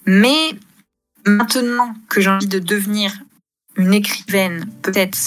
[0.06, 0.54] Mais
[1.26, 3.12] maintenant que j'ai envie de devenir
[3.76, 5.18] une écrivaine, peut-être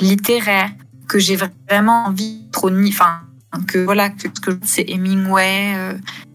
[0.00, 0.70] littéraire,
[1.08, 1.36] que j'ai
[1.68, 3.20] vraiment envie trop enfin
[3.68, 5.92] que voilà que, que c'est Hemingway euh,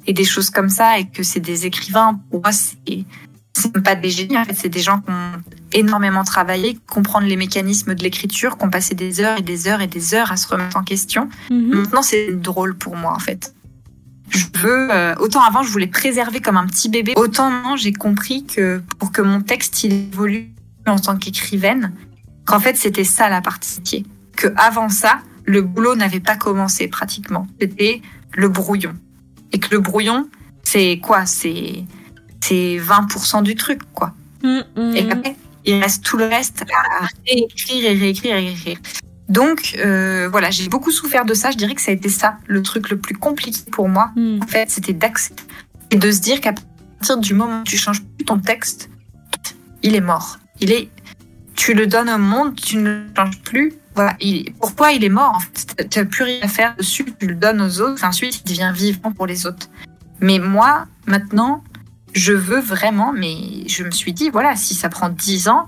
[0.08, 3.04] et des choses comme ça et que c'est des écrivains pour moi c'est
[3.54, 5.42] c'est pas des génies en fait c'est des gens qui ont
[5.74, 9.88] énormément travaillé, comprendre les mécanismes de l'écriture, qu'on passait des heures et des heures et
[9.88, 11.30] des heures à se remettre en question.
[11.50, 11.76] Mhm.
[11.76, 13.54] Maintenant, c'est drôle pour moi, en fait.
[14.30, 17.94] Je veux, euh, autant avant, je voulais préserver comme un petit bébé, autant maintenant, j'ai
[17.94, 20.50] compris que pour que mon texte il évolue
[20.86, 21.94] en tant qu'écrivaine,
[22.46, 27.48] qu'en fait, c'était ça la partie Que avant ça, le boulot n'avait pas commencé pratiquement.
[27.60, 28.02] C'était
[28.34, 28.94] le brouillon.
[29.52, 30.30] Et que le brouillon,
[30.64, 31.26] c'est quoi?
[31.26, 31.84] C'est
[32.42, 34.14] c'est 20% du truc, quoi.
[34.44, 34.96] Mm, mm.
[34.96, 38.80] Et après, il reste tout le reste à réécrire et réécrire et réécrire.
[39.30, 41.52] Donc euh, voilà, j'ai beaucoup souffert de ça.
[41.52, 44.12] Je dirais que ça a été ça le truc le plus compliqué pour moi.
[44.16, 44.40] Hmm.
[44.42, 45.44] En fait, c'était d'accepter
[45.92, 48.90] et de se dire qu'à partir du moment où tu changes plus ton texte,
[49.84, 50.40] il est mort.
[50.60, 50.90] Il est,
[51.56, 53.74] tu le donnes au monde, tu ne le changes plus.
[53.96, 54.16] Voilà.
[54.60, 55.90] pourquoi il est mort en fait?
[55.90, 57.06] Tu n'as plus rien à faire dessus.
[57.20, 58.04] Tu le donnes aux autres.
[58.04, 59.70] Ensuite, il devient vivant pour les autres.
[60.22, 61.64] Mais moi, maintenant,
[62.14, 65.68] je veux vraiment, mais je me suis dit, voilà, si ça prend 10 ans,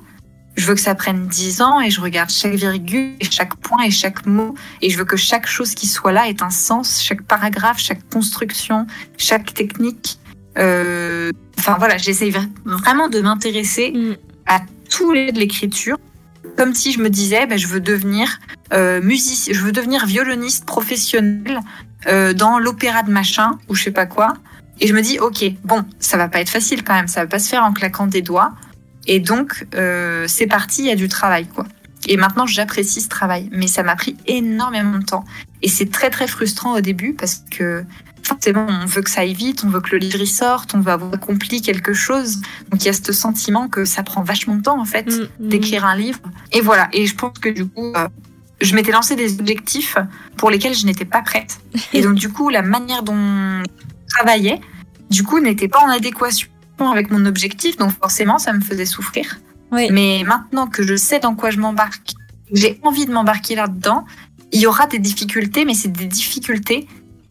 [0.55, 3.91] je veux que ça prenne 10 ans et je regarde chaque virgule, chaque point et
[3.91, 4.53] chaque mot.
[4.81, 8.07] Et je veux que chaque chose qui soit là ait un sens, chaque paragraphe, chaque
[8.09, 8.85] construction,
[9.17, 10.19] chaque technique.
[10.57, 12.33] Euh, enfin voilà, j'essaye
[12.65, 14.15] vraiment de m'intéresser mm.
[14.47, 15.97] à tous les de l'écriture.
[16.57, 18.39] Comme si je me disais, ben, je veux devenir
[18.73, 21.61] euh, musicien, je veux devenir violoniste professionnel
[22.07, 24.33] euh, dans l'opéra de machin ou je sais pas quoi.
[24.81, 27.27] Et je me dis, ok, bon, ça va pas être facile quand même, ça va
[27.27, 28.51] pas se faire en claquant des doigts.
[29.07, 31.65] Et donc, euh, c'est parti, il y a du travail, quoi.
[32.07, 33.49] Et maintenant, j'apprécie ce travail.
[33.51, 35.23] Mais ça m'a pris énormément de temps.
[35.61, 37.83] Et c'est très, très frustrant au début parce que
[38.23, 40.79] forcément, on veut que ça aille vite, on veut que le livre y sorte, on
[40.79, 42.41] veut avoir accompli quelque chose.
[42.69, 45.27] Donc il y a ce sentiment que ça prend vachement de temps, en fait, mm,
[45.39, 45.47] mm.
[45.47, 46.19] d'écrire un livre.
[46.51, 46.89] Et voilà.
[46.93, 48.07] Et je pense que du coup, euh,
[48.61, 49.97] je m'étais lancé des objectifs
[50.37, 51.59] pour lesquels je n'étais pas prête.
[51.93, 54.59] Et donc, du coup, la manière dont je travaillais,
[55.09, 56.47] du coup, n'était pas en adéquation
[56.89, 57.77] avec mon objectif.
[57.77, 59.39] Donc, forcément, ça me faisait souffrir.
[59.71, 62.13] Mais maintenant que je sais dans quoi je m'embarque,
[62.51, 64.05] j'ai envie de m'embarquer là-dedans,
[64.51, 66.87] il y aura des difficultés, mais c'est des difficultés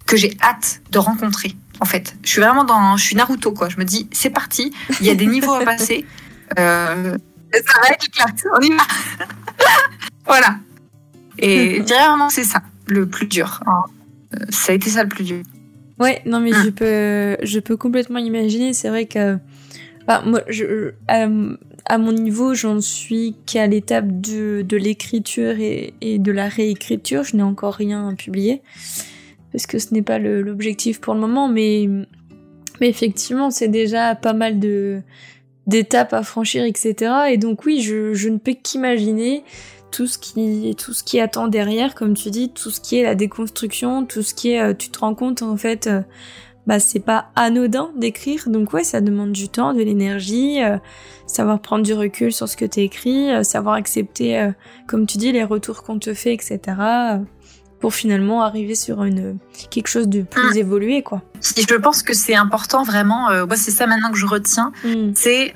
[0.06, 1.54] que j'ai hâte de rencontrer.
[1.80, 3.68] En fait, je suis vraiment dans, je suis Naruto quoi.
[3.68, 4.72] Je me dis, c'est parti.
[5.00, 6.06] Il y a des niveaux à passer.
[6.58, 7.16] Euh,
[7.52, 8.06] ça va être
[8.56, 8.82] On y va.
[10.26, 10.56] voilà.
[11.38, 13.60] Et vraiment, c'est ça le plus dur.
[13.66, 13.84] Hein.
[14.34, 15.42] Euh, ça a été ça le plus dur.
[16.00, 16.72] Ouais, non mais je hum.
[16.72, 18.72] peux, je peux complètement imaginer.
[18.72, 19.36] C'est vrai que,
[20.24, 26.32] moi, je, à, mon niveau, j'en suis qu'à l'étape de, de l'écriture et, et, de
[26.32, 27.22] la réécriture.
[27.22, 28.62] Je n'ai encore rien publié
[29.52, 31.88] parce que ce n'est pas l'objectif pour le moment, mais,
[32.80, 35.02] mais effectivement, c'est déjà pas mal de
[35.66, 37.12] d'étapes à franchir, etc.
[37.30, 39.44] Et donc oui, je, je ne peux qu'imaginer
[39.90, 43.02] tout ce qui tout ce qui attend derrière comme tu dis tout ce qui est
[43.02, 46.00] la déconstruction tout ce qui est euh, tu te rends compte en fait euh,
[46.66, 50.78] bah c'est pas anodin d'écrire donc ouais ça demande du temps de l'énergie euh,
[51.26, 54.50] savoir prendre du recul sur ce que tu écrit savoir accepter
[54.86, 56.58] comme tu dis les retours qu'on te fait etc
[57.80, 59.38] pour finalement arriver sur une
[59.70, 60.58] quelque chose de plus ah.
[60.58, 61.22] évolué quoi.
[61.40, 63.30] Je pense que c'est important vraiment.
[63.46, 64.72] moi c'est ça maintenant que je retiens.
[64.84, 65.12] Mm.
[65.14, 65.54] C'est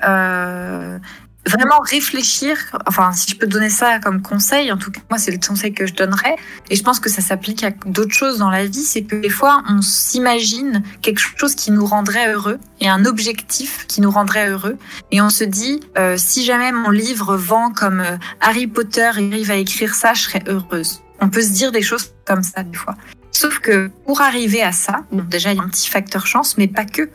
[1.47, 5.31] vraiment réfléchir, enfin si je peux donner ça comme conseil, en tout cas moi c'est
[5.31, 6.35] le conseil que je donnerais,
[6.69, 9.29] et je pense que ça s'applique à d'autres choses dans la vie, c'est que des
[9.29, 14.49] fois on s'imagine quelque chose qui nous rendrait heureux, et un objectif qui nous rendrait
[14.49, 14.77] heureux,
[15.11, 19.51] et on se dit euh, si jamais mon livre vend comme euh, Harry Potter arrive
[19.51, 21.01] à écrire ça, je serais heureuse.
[21.21, 22.95] On peut se dire des choses comme ça des fois.
[23.31, 26.67] Sauf que pour arriver à ça, déjà il y a un petit facteur chance, mais
[26.67, 27.09] pas que.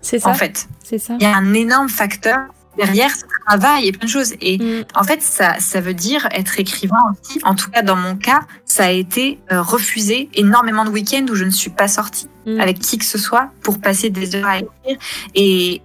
[0.00, 0.28] C'est ça.
[0.28, 1.14] En fait, c'est ça.
[1.18, 2.38] Il y a un énorme facteur
[2.78, 4.34] derrière ce travail et plein de choses.
[4.40, 4.84] Et mm.
[4.94, 7.40] en fait, ça, ça veut dire être écrivain aussi.
[7.44, 11.34] En tout cas, dans mon cas, ça a été euh, refusé énormément de week-ends où
[11.34, 12.60] je ne suis pas sortie mm.
[12.60, 14.98] avec qui que ce soit pour passer des heures à écrire.
[15.34, 15.82] Et,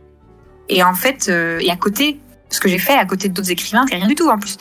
[0.69, 3.85] et en fait, euh, et à côté, ce que j'ai fait à côté d'autres écrivains,
[3.89, 4.57] c'est rien du tout en plus.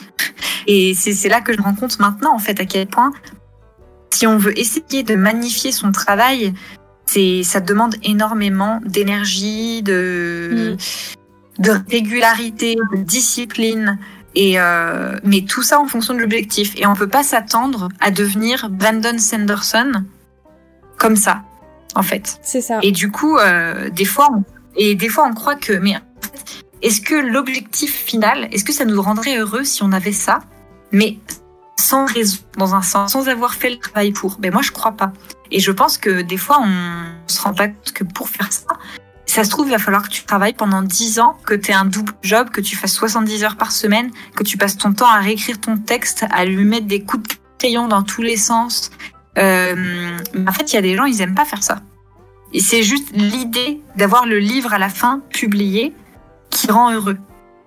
[0.67, 3.11] Et c'est là que je me rends compte maintenant, en fait, à quel point,
[4.11, 6.53] si on veut essayer de magnifier son travail,
[7.05, 11.22] c'est ça demande énormément d'énergie, de, mm
[11.59, 13.97] de régularité, de discipline.
[14.35, 16.73] Et euh, mais tout ça en fonction de l'objectif.
[16.77, 20.03] Et on peut pas s'attendre à devenir Brandon Sanderson
[20.97, 21.43] comme ça,
[21.95, 22.39] en fait.
[22.41, 22.79] C'est ça.
[22.81, 24.43] Et du coup, euh, des fois, on,
[24.75, 25.95] et des fois, on croit que, mais
[26.81, 30.39] est-ce que l'objectif final, est-ce que ça nous rendrait heureux si on avait ça,
[30.91, 31.17] mais
[31.79, 34.93] sans raison, dans un sens, sans avoir fait le travail pour Mais moi, je crois
[34.93, 35.11] pas.
[35.51, 38.77] Et je pense que des fois, on se rend pas compte que pour faire ça,
[39.33, 41.73] ça se trouve, il va falloir que tu travailles pendant 10 ans, que tu aies
[41.73, 45.07] un double job, que tu fasses 70 heures par semaine, que tu passes ton temps
[45.07, 48.91] à réécrire ton texte, à lui mettre des coups de crayon dans tous les sens.
[49.39, 51.81] Euh, en fait, il y a des gens, ils aiment pas faire ça.
[52.53, 55.95] Et c'est juste l'idée d'avoir le livre à la fin publié
[56.51, 57.17] qui rend heureux.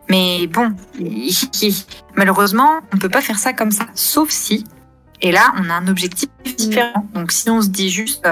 [0.08, 0.72] Mais bon,
[2.14, 4.64] malheureusement, on peut pas faire ça comme ça, sauf si,
[5.20, 7.08] et là, on a un objectif différent.
[7.14, 8.28] Donc, si on se dit juste,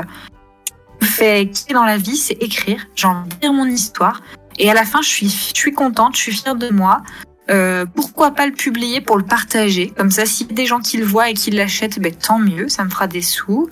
[1.05, 2.87] fait qui dans la vie, c'est écrire.
[2.95, 4.23] J'ai envie de dire mon histoire.
[4.59, 7.03] Et à la fin, je suis, je suis contente, je suis fière de moi.
[7.51, 9.91] Euh, pourquoi pas le publier pour le partager?
[9.91, 12.85] Comme ça, a des gens qui le voient et qui l'achètent, ben, tant mieux, ça
[12.85, 13.69] me fera des sous.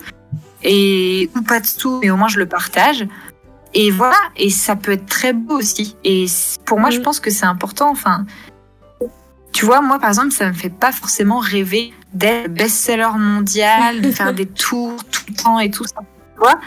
[0.61, 3.07] Et, ou pas de sous, mais au moins je le partage.
[3.73, 5.95] Et voilà, et ça peut être très beau aussi.
[6.03, 6.25] Et
[6.65, 7.89] pour moi, je pense que c'est important.
[7.89, 8.25] Enfin,
[9.51, 14.11] tu vois, moi, par exemple, ça me fait pas forcément rêver d'être best-seller mondial, de
[14.11, 16.01] faire des tours tout le temps et tout ça.
[16.01, 16.59] Tu vois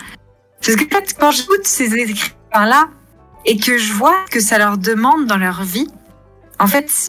[0.66, 2.88] parce que quand j'écoute ces écrivains-là
[3.44, 5.86] et que je vois que ça leur demande dans leur vie,
[6.58, 7.08] en fait,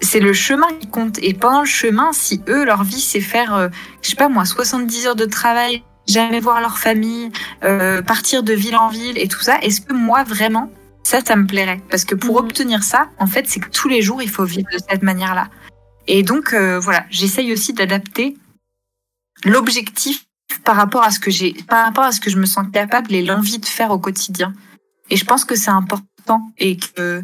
[0.00, 1.18] c'est le chemin qui compte.
[1.20, 3.68] Et pendant le chemin, si eux, leur vie, c'est faire, euh,
[4.02, 7.32] je sais pas moi, 70 heures de travail, jamais voir leur famille,
[7.64, 10.70] euh, partir de ville en ville et tout ça, est-ce que moi, vraiment,
[11.02, 11.80] ça, ça me plairait?
[11.90, 12.46] Parce que pour mhm.
[12.46, 15.48] obtenir ça, en fait, c'est que tous les jours, il faut vivre de cette manière-là.
[16.06, 18.36] Et donc, euh, voilà, j'essaye aussi d'adapter
[19.44, 20.24] l'objectif
[20.60, 23.12] par rapport à ce que j'ai, par rapport à ce que je me sens capable
[23.14, 24.52] et l'envie de faire au quotidien.
[25.10, 27.22] Et je pense que c'est important et que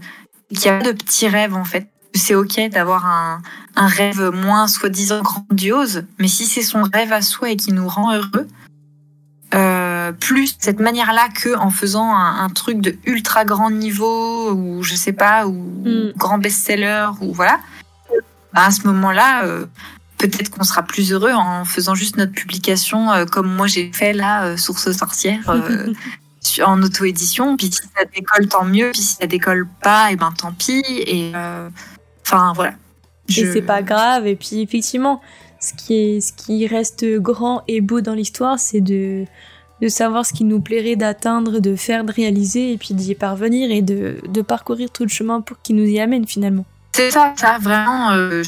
[0.50, 1.88] qu'il y a pas de petits rêves en fait.
[2.14, 3.42] C'est ok d'avoir un,
[3.76, 7.86] un rêve moins soi-disant grandiose, mais si c'est son rêve à soi et qui nous
[7.86, 8.48] rend heureux,
[9.54, 14.82] euh, plus cette manière-là que en faisant un, un, truc de ultra grand niveau ou
[14.82, 16.12] je sais pas ou mm.
[16.16, 17.58] grand best-seller ou voilà.
[18.52, 19.44] bah, à ce moment-là,
[20.18, 24.56] peut-être qu'on sera plus heureux en faisant juste notre publication comme moi j'ai fait là,
[24.56, 25.40] Source sorcière.
[26.64, 27.56] en auto-édition.
[27.56, 28.90] Puis si ça décolle, tant mieux.
[28.92, 30.82] Puis si ça décolle pas, et eh ben tant pis.
[30.88, 31.32] Et
[32.24, 32.74] enfin voilà.
[33.28, 33.42] Je...
[33.42, 34.26] Et c'est pas grave.
[34.26, 35.20] Et puis effectivement,
[35.60, 39.24] ce qui, est, ce qui reste grand et beau dans l'histoire, c'est de,
[39.82, 43.70] de savoir ce qui nous plairait d'atteindre, de faire, de réaliser, et puis d'y parvenir
[43.70, 46.64] et de, de parcourir tout le chemin pour qu'il nous y amène finalement.
[46.98, 48.10] C'est ça, ça, vraiment.
[48.10, 48.42] Euh,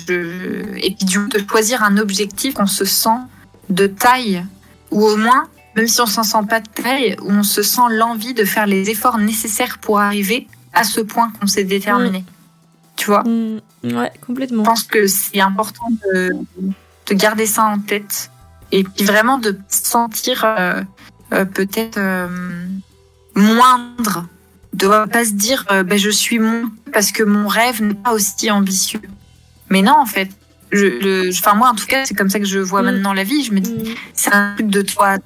[0.76, 3.20] et puis du coup, de choisir un objectif qu'on se sent
[3.68, 4.44] de taille,
[4.90, 7.88] ou au moins, même si on s'en sent pas de taille, où on se sent
[7.90, 12.24] l'envie de faire les efforts nécessaires pour arriver à ce point qu'on s'est déterminé.
[12.96, 13.22] Tu vois?
[13.22, 14.64] Mmh, Ouais, complètement.
[14.64, 16.32] Je pense que c'est important de,
[17.06, 18.32] de, garder ça en tête
[18.72, 20.82] et puis vraiment de sentir euh,
[21.32, 21.98] euh, peut-être
[23.36, 24.26] moindre,
[24.74, 28.50] de pas se dire ben, je suis mon parce que mon rêve n'est pas aussi
[28.50, 29.02] ambitieux.
[29.68, 30.30] Mais non, en fait,
[30.72, 32.86] je, le, enfin moi en tout cas, c'est comme ça que je vois mmh.
[32.86, 33.42] maintenant la vie.
[33.42, 33.94] Je me dis, mmh.
[34.14, 35.18] c'est un truc de toi,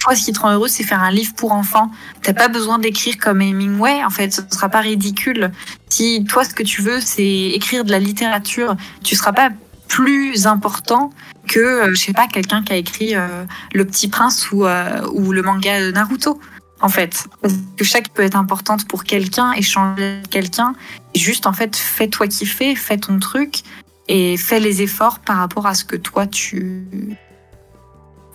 [0.00, 1.90] toi, ce qui te rend heureux, c'est faire un livre pour enfants.
[2.22, 4.02] T'as pas besoin d'écrire comme Hemingway.
[4.04, 5.50] En fait, ce sera pas ridicule.
[5.88, 9.50] Si toi, ce que tu veux, c'est écrire de la littérature, tu seras pas
[9.88, 11.10] plus important
[11.48, 15.02] que, euh, je sais pas, quelqu'un qui a écrit euh, Le Petit Prince ou, euh,
[15.12, 16.40] ou le manga de Naruto.
[16.82, 20.74] En fait, Parce que chaque peut être importante pour quelqu'un et changer quelqu'un.
[21.14, 23.62] Juste, en fait, fais-toi kiffer, fais ton truc
[24.08, 26.84] et fais les efforts par rapport à ce que toi tu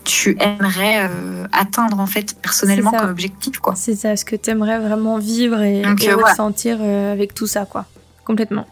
[0.05, 3.75] tu aimerais euh, atteindre en fait personnellement comme objectif quoi.
[3.75, 7.65] C'est ça, ce que tu aimerais vraiment vivre et, euh, ressentir euh, avec tout ça
[7.65, 7.85] quoi.
[8.23, 8.67] Complètement.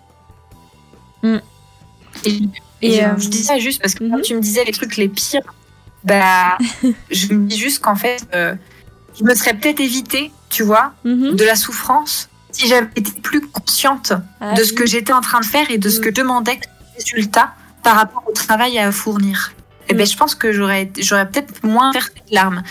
[1.23, 1.37] Mm.
[2.25, 2.41] Et,
[2.81, 4.21] je dis ça juste parce que quand mhm.
[4.21, 5.41] tu me disais les trucs les pires,
[6.03, 6.57] bah
[7.11, 8.27] je me dis juste qu'en fait
[9.17, 11.35] je me serais peut-être évité, tu vois, mhm.
[11.35, 15.39] de la souffrance si j'avais été plus consciente ah de ce que j'étais en train
[15.39, 16.13] de faire et de ce que mm.
[16.13, 19.53] demandait le résultat par rapport au travail à fournir
[19.89, 22.63] eh ben, je pense que j'aurais, j'aurais peut-être moins versé de larmes.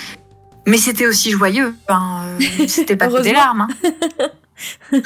[0.67, 1.75] Mais c'était aussi joyeux.
[1.89, 3.69] Enfin, euh, c'était pas que des larmes.
[3.69, 3.69] Hein.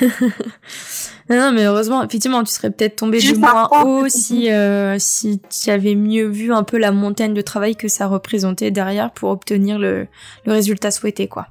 [1.30, 5.70] non, mais heureusement, effectivement, tu serais peut-être tombé du moins haut si, euh, si tu
[5.70, 9.78] avais mieux vu un peu la montagne de travail que ça représentait derrière pour obtenir
[9.78, 10.06] le,
[10.44, 11.48] le résultat souhaité, quoi.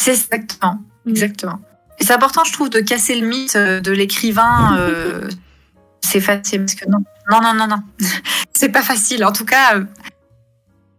[0.00, 0.78] C'est exactement.
[1.04, 1.10] Mm.
[1.10, 1.60] Exactement.
[1.98, 4.78] Et c'est important, je trouve, de casser le mythe euh, de l'écrivain
[6.08, 6.98] c'est facile parce que non,
[7.30, 7.82] non, non, non, non,
[8.54, 9.24] c'est pas facile.
[9.24, 9.84] En tout cas, euh,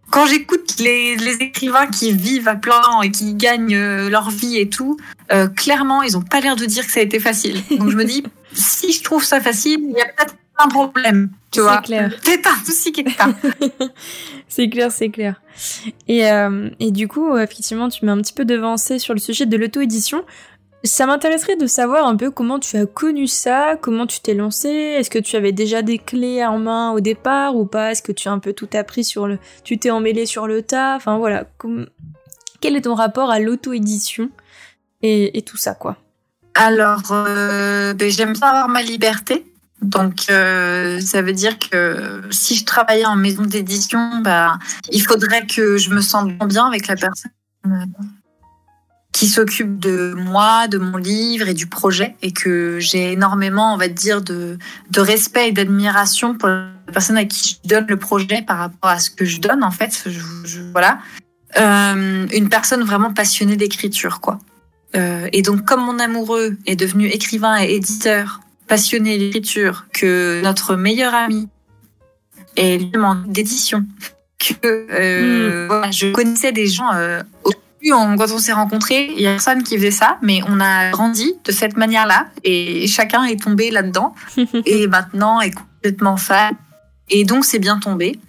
[0.10, 4.70] quand j'écoute les, écrivains qui vivent à plein et qui gagnent euh, leur vie et
[4.70, 4.98] tout,
[5.32, 7.62] euh, clairement, ils ont pas l'air de dire que ça a été facile.
[7.78, 11.30] Donc je me dis, si je trouve ça facile, il y a peut-être un problème,
[11.52, 11.78] tu vois.
[11.78, 12.10] clair.
[12.24, 13.30] Peut-être un souci quelque part.
[14.50, 15.42] c'est clair, c'est clair.
[16.10, 16.24] Et,
[16.80, 20.26] et du coup, effectivement, tu m'as un petit peu devancé sur le sujet de l'auto-édition.
[20.84, 24.70] Ça m'intéresserait de savoir un peu comment tu as connu ça, comment tu t'es lancé,
[24.70, 28.14] est-ce que tu avais déjà des clés en main au départ ou pas, est-ce que
[28.14, 29.40] tu as un peu tout appris sur le...
[29.66, 31.46] Tu t'es emmêlé sur le tas, enfin voilà.
[32.62, 34.30] Quel est ton rapport à l'auto-édition
[35.02, 35.98] et, tout ça quoi?
[36.56, 39.46] Alors, euh, ben, j'aime bien avoir ma liberté.
[39.82, 44.58] Donc, euh, ça veut dire que si je travaillais en maison d'édition, bah,
[44.92, 47.32] il faudrait que je me sente bien avec la personne
[49.12, 53.78] qui s'occupe de moi, de mon livre et du projet, et que j'ai énormément, on
[53.78, 54.58] va dire, de,
[54.92, 58.90] de respect et d'admiration pour la personne à qui je donne le projet par rapport
[58.92, 60.04] à ce que je donne, en fait.
[60.06, 61.00] Je, voilà.
[61.58, 64.40] Euh, une personne vraiment passionnée d'écriture, quoi.
[64.96, 70.76] Euh, et donc, comme mon amoureux est devenu écrivain et éditeur, passionné d'écriture, que notre
[70.76, 71.48] meilleur ami
[72.56, 72.92] est lui
[73.28, 73.86] d'édition,
[74.40, 76.92] que euh, voilà, je connaissais des gens
[77.86, 80.92] euh, quand on s'est rencontrés, il y a personne qui faisait ça, mais on a
[80.92, 84.14] grandi de cette manière-là et chacun est tombé là-dedans
[84.66, 86.56] et maintenant est complètement fan.
[87.10, 88.20] Et donc c'est bien tombé.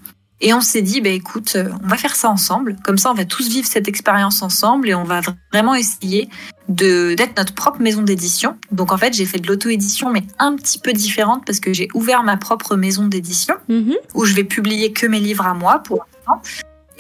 [0.42, 2.76] Et on s'est dit, bah, écoute, on va faire ça ensemble.
[2.82, 5.20] Comme ça, on va tous vivre cette expérience ensemble et on va
[5.52, 6.30] vraiment essayer
[6.70, 8.56] de d'être notre propre maison d'édition.
[8.72, 11.88] Donc en fait, j'ai fait de l'auto-édition, mais un petit peu différente parce que j'ai
[11.94, 13.96] ouvert ma propre maison d'édition mm-hmm.
[14.14, 16.40] où je vais publier que mes livres à moi pour l'instant.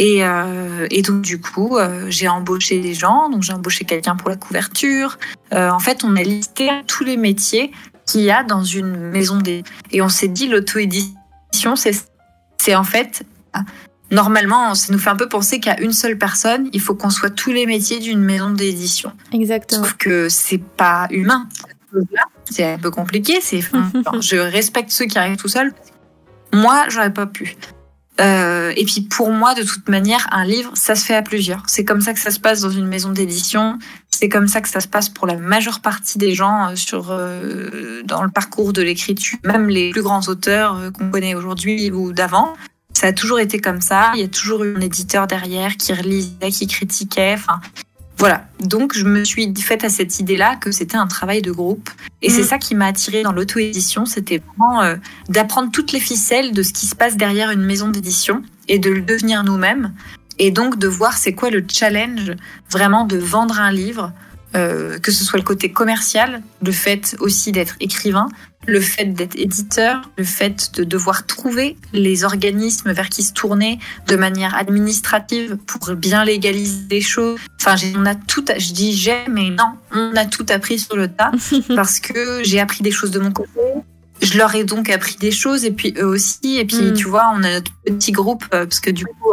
[0.00, 3.28] Et, euh, et, donc du coup, euh, j'ai embauché des gens.
[3.28, 5.18] Donc j'ai embauché quelqu'un pour la couverture.
[5.52, 7.70] Euh, en fait, on a listé tous les métiers
[8.06, 9.62] qu'il y a dans une maison des.
[9.92, 11.92] Et on s'est dit l'auto-édition, c'est
[12.58, 13.24] c'est en fait
[14.10, 17.30] normalement, ça nous fait un peu penser qu'à une seule personne, il faut qu'on soit
[17.30, 19.12] tous les métiers d'une maison d'édition.
[19.32, 19.84] Exactement.
[19.84, 21.46] Sauf que c'est pas humain.
[22.50, 23.40] C'est un peu compliqué.
[23.42, 23.60] C'est,
[24.20, 25.74] je respecte ceux qui arrivent tout seuls.
[26.54, 27.56] Moi, j'aurais pas pu.
[28.20, 31.62] Euh, et puis pour moi, de toute manière, un livre, ça se fait à plusieurs.
[31.66, 33.78] C'est comme ça que ça se passe dans une maison d'édition.
[34.20, 37.10] C'est comme ça que ça se passe pour la majeure partie des gens euh, sur
[37.10, 41.90] euh, dans le parcours de l'écriture, même les plus grands auteurs euh, qu'on connaît aujourd'hui
[41.90, 42.54] ou d'avant.
[42.92, 44.12] Ça a toujours été comme ça.
[44.14, 47.36] Il y a toujours eu un éditeur derrière qui relisait, qui critiquait.
[48.20, 48.44] Voilà.
[48.60, 51.88] Donc, je me suis faite à cette idée-là que c'était un travail de groupe.
[52.20, 52.44] Et c'est mm.
[52.44, 54.04] ça qui m'a attirée dans l'auto-édition.
[54.04, 54.96] C'était vraiment euh,
[55.30, 58.90] d'apprendre toutes les ficelles de ce qui se passe derrière une maison d'édition et de
[58.90, 59.94] le devenir nous-mêmes.
[60.38, 62.32] Et donc, de voir c'est quoi le challenge
[62.70, 64.12] vraiment de vendre un livre,
[64.54, 68.28] euh, que ce soit le côté commercial, le fait aussi d'être écrivain,
[68.66, 73.78] le fait d'être éditeur, le fait de devoir trouver les organismes vers qui se tourner
[74.06, 77.38] de manière administrative pour bien légaliser les choses.
[77.60, 81.08] Enfin, on a tout, je dis j'ai, mais non, on a tout appris sur le
[81.08, 81.32] tas
[81.74, 83.50] parce que j'ai appris des choses de mon côté.
[84.20, 86.58] Je leur ai donc appris des choses et puis eux aussi.
[86.58, 86.94] Et puis, mm.
[86.94, 89.32] tu vois, on a notre petit groupe euh, parce que du coup,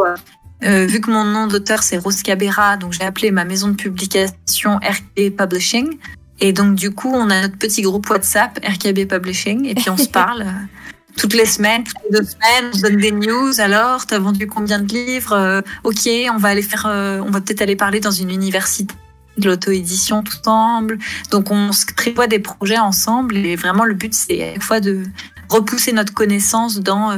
[0.63, 3.75] euh, vu que mon nom d'auteur c'est Rose Cabera, donc j'ai appelé ma maison de
[3.75, 5.97] publication RKB Publishing.
[6.39, 9.97] Et donc du coup, on a notre petit groupe WhatsApp RKB Publishing et puis on
[9.97, 10.81] se parle euh,
[11.15, 13.59] toutes les semaines, toutes les deux semaines, on se donne des news.
[13.59, 15.33] Alors, t'as vendu combien de livres?
[15.33, 18.93] Euh, Ok, on va aller faire, on va peut-être aller parler dans une université
[19.37, 20.97] de l'auto-édition tout ensemble.
[21.31, 24.79] Donc on se prévoit des projets ensemble et vraiment le but c'est à la fois
[24.79, 25.03] de
[25.49, 27.15] repousser notre connaissance dans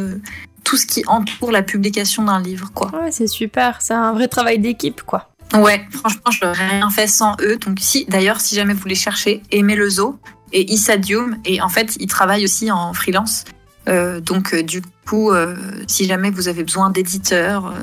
[0.70, 2.92] tout ce qui entoure la publication d'un livre, quoi.
[2.94, 3.82] Ouais, c'est super.
[3.82, 5.32] C'est un vrai travail d'équipe, quoi.
[5.56, 7.58] Ouais, franchement, je n'aurais rien fait sans eux.
[7.58, 10.20] Donc, si, d'ailleurs, si jamais vous les cherchez, Aimez le Zoo
[10.54, 11.38] et Isadium.
[11.44, 13.46] Et en fait, ils travaillent aussi en freelance.
[13.88, 15.56] Euh, donc, euh, du coup, euh,
[15.88, 17.74] si jamais vous avez besoin d'éditeurs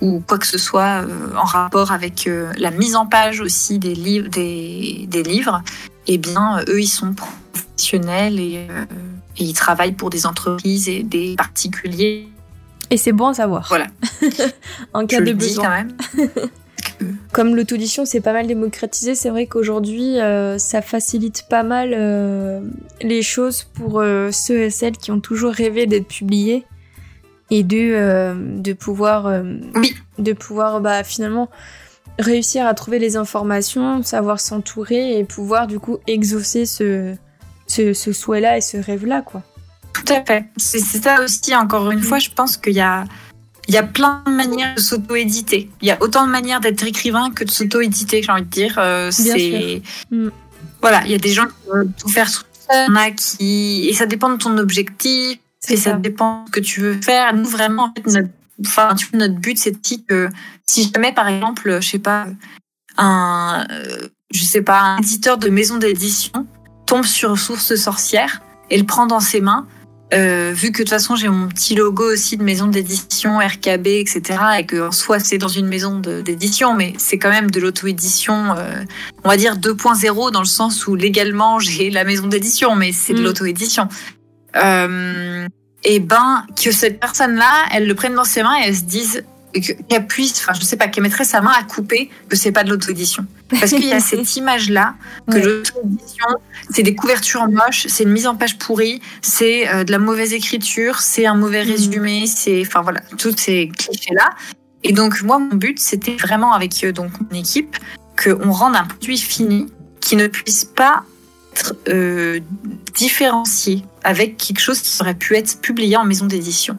[0.00, 1.04] ou quoi que ce soit
[1.36, 2.28] en rapport avec
[2.58, 5.62] la mise en page aussi des, livres, des, des livres,
[6.08, 8.66] eh bien, eux, ils sont professionnels et
[9.38, 12.28] et ils travaillent pour des entreprises et des particuliers.
[12.90, 13.66] Et c'est bon à savoir.
[13.68, 13.86] Voilà.
[14.92, 15.64] en cas de besoin.
[15.64, 15.96] quand même.
[17.32, 22.60] Comme l'auto-édition c'est pas mal démocratisé, c'est vrai qu'aujourd'hui euh, ça facilite pas mal euh,
[23.00, 26.64] les choses pour euh, ceux et celles qui ont toujours rêvé d'être publiés
[27.50, 29.42] et de de pouvoir
[29.74, 29.94] oui.
[30.18, 31.50] de pouvoir bah finalement
[32.18, 37.14] réussir à trouver les informations, savoir s'entourer et pouvoir du coup exaucer ce
[37.94, 39.42] ce, souhait-là et ce rêve-là, quoi.
[39.92, 40.46] Tout à fait.
[40.56, 43.04] C'est ça aussi, encore une fois, je pense qu'il y a,
[43.68, 45.70] il y a plein de manières de s'auto-éditer.
[45.80, 48.74] Il y a autant de manières d'être écrivain que de s'auto-éditer, j'ai envie de dire.
[48.78, 50.28] Euh, c'est mm.
[50.80, 53.88] Voilà, il y a des gens qui veulent tout faire tout seul, il a qui...
[53.88, 55.94] Et ça dépend de ton objectif, et ça.
[55.94, 57.34] dépend de ce que tu veux faire.
[57.34, 58.28] Nous, vraiment, en fait, notre,
[58.66, 59.74] enfin, notre but, c'est
[60.06, 60.28] que
[60.66, 62.26] si jamais, par exemple, je sais pas,
[62.98, 66.46] un, euh, je sais pas, un éditeur de maison d'édition
[66.86, 69.66] tombe sur Source Sorcière et le prend dans ses mains.
[70.12, 73.86] Euh, vu que de toute façon j'ai mon petit logo aussi de maison d'édition RKB
[73.86, 77.58] etc et que en soi c'est dans une maison d'édition mais c'est quand même de
[77.58, 78.84] l'auto-édition euh,
[79.24, 83.14] on va dire 2.0 dans le sens où légalement j'ai la maison d'édition mais c'est
[83.14, 83.24] de mm.
[83.24, 83.88] l'auto-édition
[84.56, 85.48] euh,
[85.84, 88.84] et ben que cette personne là elle le prenne dans ses mains et elle se
[88.84, 89.24] dise
[89.60, 92.64] qu'elle puisse, enfin, je sais pas, qu'elle mettrait sa main à couper que c'est pas
[92.64, 93.26] de l'auto-édition.
[93.48, 94.94] Parce qu'il y a cette image-là
[95.30, 96.26] que l'auto-édition,
[96.70, 100.32] c'est des couvertures moches, c'est une mise en page pourrie, c'est euh, de la mauvaise
[100.32, 101.68] écriture, c'est un mauvais mm.
[101.68, 104.30] résumé, c'est, enfin voilà, tous ces clichés-là.
[104.82, 107.76] Et donc, moi, mon but, c'était vraiment avec euh, donc mon équipe
[108.22, 109.66] qu'on rende un produit fini
[110.00, 111.04] qui ne puisse pas
[111.52, 112.40] être euh,
[112.94, 116.76] différencié avec quelque chose qui aurait pu être publié en maison d'édition.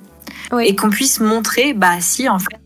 [0.61, 2.57] Et qu'on puisse montrer, bah si, en fait,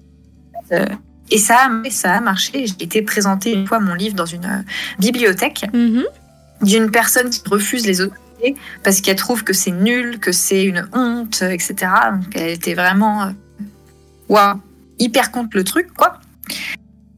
[1.31, 2.65] et ça, ça a marché.
[2.65, 4.61] J'ai été présenter une fois mon livre dans une euh,
[4.99, 6.05] bibliothèque mm-hmm.
[6.63, 10.87] d'une personne qui refuse les autorités parce qu'elle trouve que c'est nul, que c'est une
[10.93, 11.75] honte, etc.
[12.13, 13.31] Donc elle était vraiment euh,
[14.27, 14.59] waouh,
[14.97, 16.19] hyper contre le truc, quoi.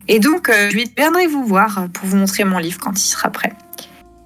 [0.07, 2.99] Et donc, je lui ai dit, viendrez vous voir pour vous montrer mon livre quand
[2.99, 3.53] il sera prêt.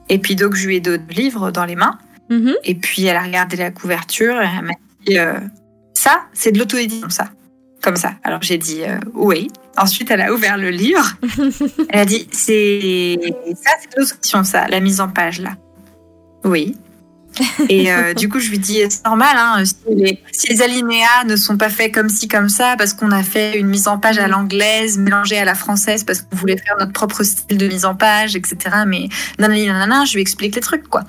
[0.10, 2.00] Et puis, donc, je lui ai donné le livre dans les mains.
[2.32, 2.54] Mm-hmm.
[2.64, 4.74] Et puis, elle a regardé la couverture et elle m'a
[5.06, 5.18] dit,
[5.94, 7.30] ça, c'est de l'auto-édition, ça
[7.86, 8.14] comme ça.
[8.24, 9.48] Alors j'ai dit euh, oui.
[9.78, 11.18] Ensuite, elle a ouvert le livre.
[11.90, 13.16] elle a dit c'est
[13.64, 15.52] ça, c'est l'audition, ça, la mise en page là.
[16.44, 16.76] Oui.
[17.70, 21.58] Et euh, du coup, je lui dis c'est normal, hein, si, les, alinéas ne sont
[21.58, 24.28] pas faits comme ci comme ça, parce qu'on a fait une mise en page à
[24.28, 27.96] l'anglaise mélangée à la française, parce qu'on voulait faire notre propre style de mise en
[27.96, 28.58] page, etc.
[28.88, 31.04] Mais nanana, je lui explique les trucs quoi.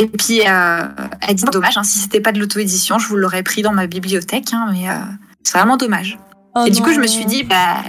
[0.00, 0.82] Et puis, euh,
[1.20, 3.86] elle dit dommage, hein, si c'était pas de l'auto-édition, je vous l'aurais pris dans ma
[3.86, 4.94] bibliothèque, hein, mais euh,
[5.42, 6.18] c'est vraiment dommage.
[6.54, 7.82] Oh et du coup, je me suis dit, bah,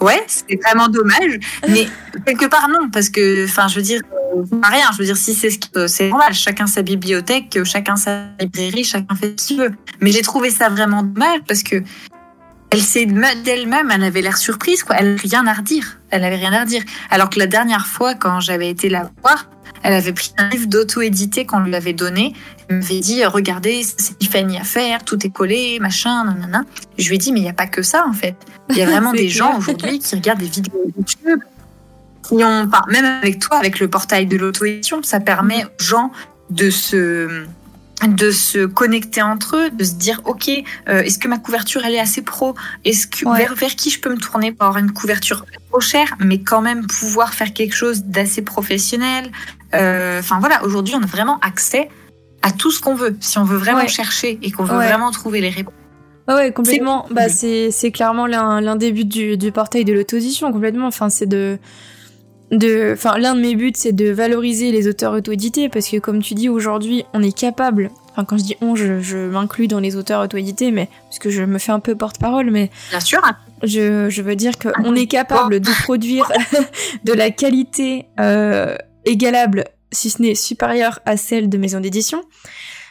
[0.00, 1.40] Ouais, c'est vraiment dommage.
[1.68, 1.88] Mais
[2.26, 4.00] quelque part, non, parce que, enfin, je veux dire,
[4.36, 4.86] euh, rien.
[4.92, 6.32] Je veux dire, si c'est ce c'est normal.
[6.32, 9.72] Chacun sa bibliothèque, chacun sa librairie, chacun fait ce qu'il veut.
[10.00, 11.82] Mais j'ai trouvé ça vraiment dommage parce que
[12.70, 14.96] elle s'est d'elle-même, elle avait l'air surprise, quoi.
[14.98, 15.98] Elle n'avait rien à redire.
[16.10, 16.82] Elle avait rien à redire.
[17.10, 19.46] Alors que la dernière fois, quand j'avais été la voir,
[19.82, 22.34] elle avait pris un livre d'auto-édité qu'on lui avait donné.
[22.68, 26.64] Elle m'avait dit, regardez, c'est Tiffany à faire, tout est collé, machin, nanana.
[26.98, 28.36] Je lui ai dit, mais il n'y a pas que ça, en fait.
[28.70, 31.40] Il y a vraiment des gens aujourd'hui qui regardent des vidéos YouTube,
[32.22, 36.12] qui ont, enfin, même avec toi, avec le portail de l'auto-édition, ça permet aux gens
[36.50, 37.46] de se,
[38.06, 40.50] de se connecter entre eux, de se dire ok,
[40.88, 42.54] euh, est-ce que ma couverture elle est assez pro?
[42.84, 46.16] Est-ce que vers, vers, qui je peux me tourner pour avoir une couverture trop chère,
[46.18, 49.30] mais quand même pouvoir faire quelque chose d'assez professionnel
[49.74, 51.88] euh, Enfin voilà, aujourd'hui on a vraiment accès
[52.42, 55.40] à tout ce qu'on veut, si on veut vraiment chercher et qu'on veut vraiment trouver
[55.40, 55.74] les réponses.
[56.28, 57.06] ouais, complètement.
[57.10, 60.86] Bah, c'est c'est clairement l'un des buts du, du portail de l'auto-édition, complètement.
[60.86, 61.58] Enfin, c'est de
[62.50, 66.22] de, enfin, l'un de mes buts, c'est de valoriser les auteurs auto-édités parce que, comme
[66.22, 67.90] tu dis, aujourd'hui, on est capable.
[68.18, 71.44] Enfin, quand je dis on, je, m'inclus dans les auteurs auto-édités, mais parce que je
[71.44, 73.22] me fais un peu porte-parole, mais bien sûr.
[73.62, 76.28] Je, je veux dire qu'on est capable de produire
[77.04, 82.24] de la qualité euh, égalable, si ce n'est supérieure à celle de maisons d'édition.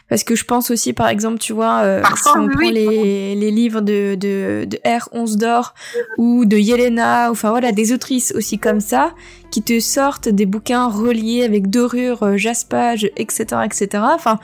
[0.08, 3.52] Parce que je pense aussi, par exemple, tu vois, euh, si on prend les, les
[3.52, 5.74] livres de, de, de R11 d'or
[6.18, 9.14] ou de Yelena, enfin voilà, des autrices aussi comme ça,
[9.52, 14.04] qui te sortent des bouquins reliés avec dorure, euh, jaspage, etc., etc.
[14.14, 14.40] Enfin,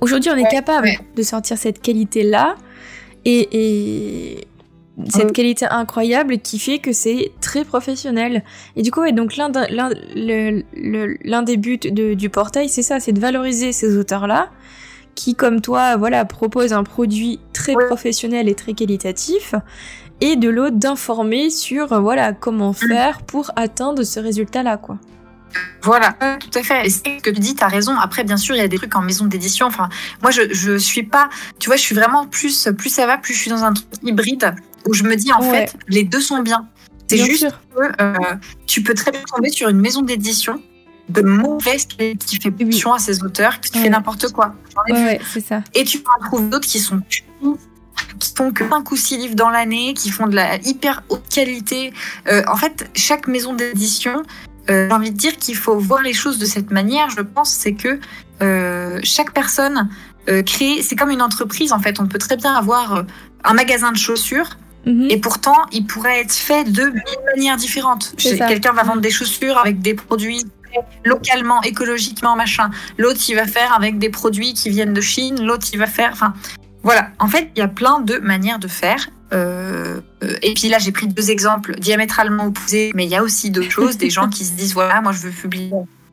[0.00, 2.56] aujourd'hui, on est capable de sortir cette qualité-là.
[3.24, 4.48] Et, et,
[5.08, 8.42] cette qualité incroyable qui fait que c'est très professionnel.
[8.76, 9.50] Et du coup, ouais, donc l'un
[10.14, 14.48] l'un des buts du portail, c'est ça, c'est de valoriser ces auteurs-là
[15.14, 19.54] qui, comme toi, voilà, proposent un produit très professionnel et très qualitatif,
[20.20, 22.74] et de l'autre d'informer sur, voilà, comment mm.
[22.74, 24.98] faire pour atteindre ce résultat-là, quoi.
[25.82, 26.86] Voilà, tout à fait.
[26.86, 27.96] Et ce que tu dis, tu as raison.
[27.96, 29.66] Après, bien sûr, il y a des trucs en maison d'édition.
[29.66, 29.88] Enfin,
[30.22, 31.28] moi, je, je suis pas,
[31.58, 33.86] tu vois, je suis vraiment plus, plus ça va, plus je suis dans un truc
[34.02, 34.54] hybride
[34.86, 36.68] où je me dis en fait les deux sont bien.
[37.08, 38.14] C'est juste que euh,
[38.66, 40.60] tu peux très bien tomber sur une maison d'édition
[41.08, 44.54] de mauvaise qui fait pulsion à ses auteurs, qui fait n'importe quoi.
[44.88, 45.62] c'est ça.
[45.74, 47.00] Et tu en trouves d'autres qui sont
[48.18, 51.28] qui font que 5 ou 6 livres dans l'année, qui font de la hyper haute
[51.28, 51.92] qualité.
[52.28, 54.22] Euh, en fait, chaque maison d'édition,
[54.70, 57.10] euh, j'ai envie de dire qu'il faut voir les choses de cette manière.
[57.10, 57.98] Je pense c'est que
[59.02, 59.88] chaque personne
[60.26, 62.00] crée, c'est comme une entreprise en fait.
[62.00, 63.04] On peut très bien avoir
[63.44, 64.56] un magasin de chaussures
[64.86, 65.10] Mhm.
[65.10, 68.14] Et pourtant, il pourrait être fait de mille manières différentes.
[68.16, 70.44] Quelqu'un va vendre des chaussures avec des produits
[71.04, 72.70] localement, écologiquement, machin.
[72.98, 75.42] L'autre, il va faire avec des produits qui viennent de Chine.
[75.44, 76.10] L'autre, il va faire.
[76.12, 76.34] Enfin,
[76.86, 77.10] voilà.
[77.18, 79.10] En fait, il y a plein de manières de faire.
[79.32, 80.00] Euh,
[80.40, 83.70] et puis là, j'ai pris deux exemples diamétralement opposés, mais il y a aussi d'autres
[83.80, 83.96] choses.
[83.96, 85.72] des gens qui se disent voilà, moi, je veux publier.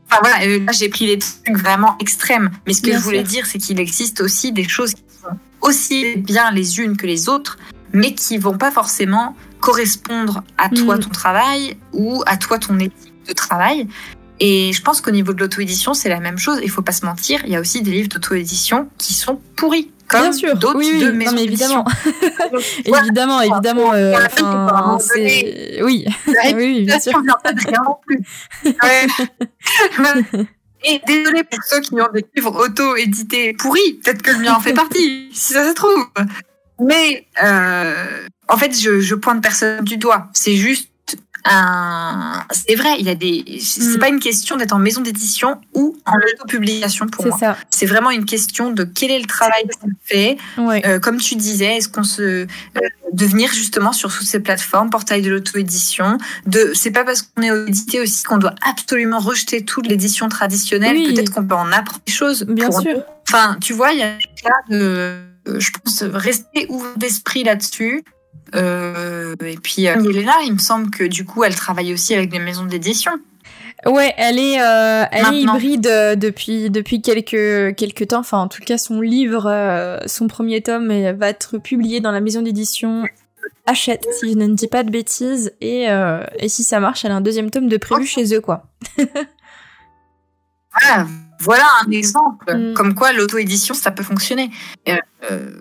[0.10, 2.50] Enfin voilà, là, j'ai pris les trucs vraiment extrêmes.
[2.66, 6.18] Mais ce que je voulais dire, c'est qu'il existe aussi des choses qui sont aussi
[6.18, 7.58] bien les unes que les autres
[7.94, 11.00] mais qui vont pas forcément correspondre à toi, mm.
[11.00, 13.88] ton travail, ou à toi, ton éthique de travail.
[14.40, 16.60] Et je pense qu'au niveau de l'auto-édition, c'est la même chose.
[16.64, 19.92] Il faut pas se mentir, il y a aussi des livres d'auto-édition qui sont pourris.
[20.14, 21.86] Comme d'autres oui, oui, de maisons évidemment.
[22.86, 23.94] évidemment, évidemment.
[23.94, 24.16] Euh,
[25.84, 26.06] oui.
[26.56, 27.22] oui, bien sûr.
[30.86, 34.00] Et désolé pour ceux qui ont des livres auto-édités pourris.
[34.04, 36.08] Peut-être que le mien en fait partie, si ça se trouve.
[36.80, 40.28] Mais euh, en fait, je, je pointe personne du doigt.
[40.34, 40.90] C'est juste.
[41.46, 43.60] C'est vrai, il y a des.
[43.62, 44.00] C'est mm.
[44.00, 47.56] pas une question d'être en maison d'édition ou en auto-publication pour moi.
[47.70, 50.38] C'est vraiment une question de quel est le travail qu'on fait.
[50.58, 52.46] Euh, comme tu disais, est-ce qu'on se euh,
[53.14, 56.18] de venir justement sur toutes ces plateformes, portail de l'auto-édition.
[56.48, 60.96] De, c'est pas parce qu'on est édité aussi qu'on doit absolument rejeter toute l'édition traditionnelle.
[60.96, 62.44] Peut-être qu'on peut en apprendre des choses.
[62.44, 63.04] Bien sûr.
[63.28, 68.04] Enfin, tu vois, il y a cas de euh, je pense rester ouvert d'esprit là-dessus.
[68.56, 72.30] Euh, et puis euh, Elena, il me semble que du coup, elle travaille aussi avec
[72.30, 73.12] des maisons d'édition.
[73.86, 78.20] Ouais, elle est, euh, elle est hybride euh, depuis depuis quelques quelques temps.
[78.20, 82.42] Enfin, en tout cas, son livre, son premier tome va être publié dans la maison
[82.42, 83.06] d'édition
[83.66, 85.54] Hachette, si je ne dis pas de bêtises.
[85.60, 85.88] Et
[86.40, 88.68] et si ça marche, elle a un deuxième tome de prévu chez eux, quoi.
[91.40, 92.56] voilà, un exemple.
[92.56, 92.74] Mm.
[92.74, 94.50] Comme quoi, l'auto-édition, ça peut fonctionner.
[94.88, 95.52] Euh,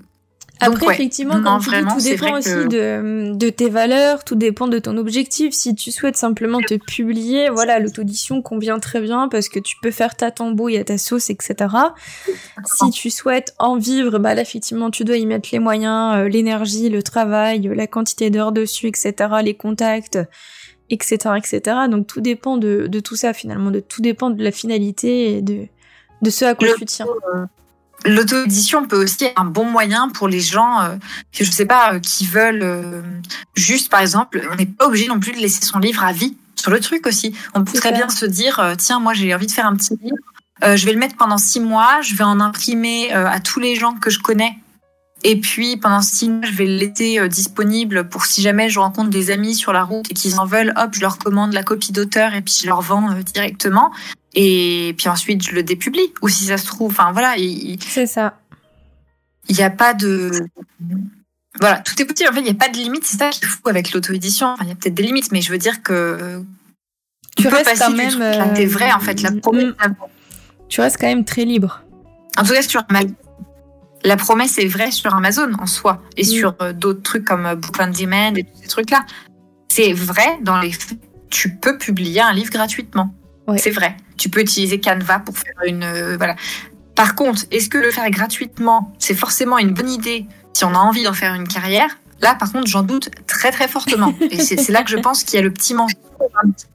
[0.63, 4.79] Après, effectivement, comme tu dis, tout dépend aussi de, de, tes valeurs, tout dépend de
[4.79, 5.53] ton objectif.
[5.55, 9.91] Si tu souhaites simplement te publier, voilà, l'auto-édition convient très bien parce que tu peux
[9.91, 11.55] faire ta tambouille à ta sauce, etc.
[12.65, 16.29] Si tu souhaites en vivre, bah là, effectivement, tu dois y mettre les moyens, euh,
[16.29, 20.19] l'énergie, le travail, la quantité d'heures dessus, etc., les contacts,
[20.91, 21.77] etc., etc.
[21.91, 25.43] Donc tout dépend de, de tout ça, finalement, de tout dépend de la finalité et
[25.43, 25.67] de,
[26.23, 27.07] de ce à quoi tu tiens.
[28.07, 30.97] Euh, L'auto-édition peut aussi être un bon moyen pour les gens euh,
[31.33, 33.03] que je sais pas euh, qui veulent euh,
[33.55, 36.37] juste par exemple, on n'est pas obligé non plus de laisser son livre à vie
[36.57, 37.35] sur le truc aussi.
[37.55, 40.77] On peut très bien se dire tiens moi j'ai envie de faire un petit livre,
[40.77, 43.95] je vais le mettre pendant six mois, je vais en imprimer à tous les gens
[43.95, 44.57] que je connais.
[45.25, 49.11] Et puis pendant six mois, je vais le laisser disponible pour si jamais je rencontre
[49.11, 51.91] des amis sur la route et qu'ils en veulent, hop, je leur commande la copie
[51.91, 53.91] d'auteur et puis je leur vends directement
[54.35, 57.35] et puis ensuite je le dépublie ou si ça se trouve enfin voilà
[57.81, 58.39] c'est ça.
[59.49, 60.31] Il n'y a pas de
[61.61, 62.31] voilà tout est possible.
[62.31, 64.49] En fait il n'y a pas de limite c'est ça qui est fou avec l'auto-édition.
[64.49, 66.43] Enfin, il y a peut-être des limites mais je veux dire que
[67.37, 68.67] tu restes quand même euh...
[68.67, 69.95] vrai en fait la promesse mm.
[70.69, 71.83] tu restes quand même très libre.
[72.39, 72.83] En tout cas sur
[74.05, 76.27] la promesse est vraie sur Amazon en soi et mm.
[76.27, 79.05] sur euh, d'autres trucs comme euh, Book on Demand et tous ces trucs là
[79.69, 80.99] c'est vrai dans les faits
[81.33, 83.13] tu peux publier un livre gratuitement.
[83.57, 83.97] C'est vrai.
[84.23, 85.83] Tu peux utiliser Canva pour faire une.
[85.83, 86.37] Euh, voilà.
[86.95, 90.79] Par contre, est-ce que le faire gratuitement, c'est forcément une bonne idée si on a
[90.79, 91.89] envie d'en faire une carrière?
[92.21, 94.15] Là, par contre, j'en doute très très fortement.
[94.31, 95.97] Et c'est là que je pense qu'il y a le petit mensonge
[96.45, 96.67] un petit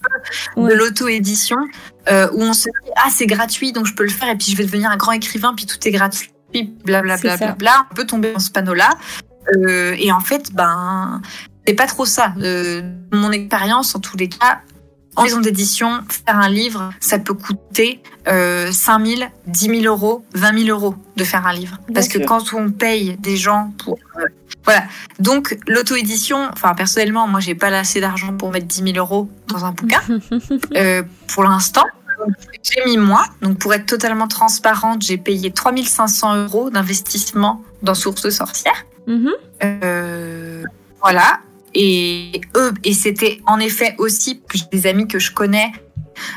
[0.55, 1.55] peu de l'auto-édition
[2.09, 4.51] euh, où on se dit ah c'est gratuit donc je peux le faire et puis
[4.51, 6.31] je vais devenir un grand écrivain puis tout est gratuit
[6.83, 8.89] blablabla bla, bla, bla, on peut tomber dans ce panneau là
[9.55, 11.21] euh, et en fait ben
[11.65, 12.33] c'est pas trop ça.
[13.13, 14.59] mon expérience en tous les cas
[15.17, 20.23] en maison d'édition, faire un livre, ça peut coûter euh, 5 000, 10 000 euros,
[20.35, 21.79] 20 000 euros de faire un livre.
[21.93, 23.97] Parce que quand on paye des gens pour...
[24.19, 24.25] Euh,
[24.63, 24.83] voilà.
[25.19, 29.65] Donc, l'auto-édition, enfin, personnellement, moi, j'ai pas assez d'argent pour mettre 10 000 euros dans
[29.65, 30.01] un bouquin.
[30.75, 31.03] euh,
[31.33, 31.85] pour l'instant,
[32.61, 33.25] j'ai mis moins.
[33.41, 38.85] Donc, pour être totalement transparente, j'ai payé 3 500 euros d'investissement dans Source Sorcière.
[39.07, 39.31] Mm-hmm.
[39.63, 40.63] euh,
[41.01, 41.39] voilà.
[41.79, 45.71] Et eux, et c'était en effet aussi des amis que je connais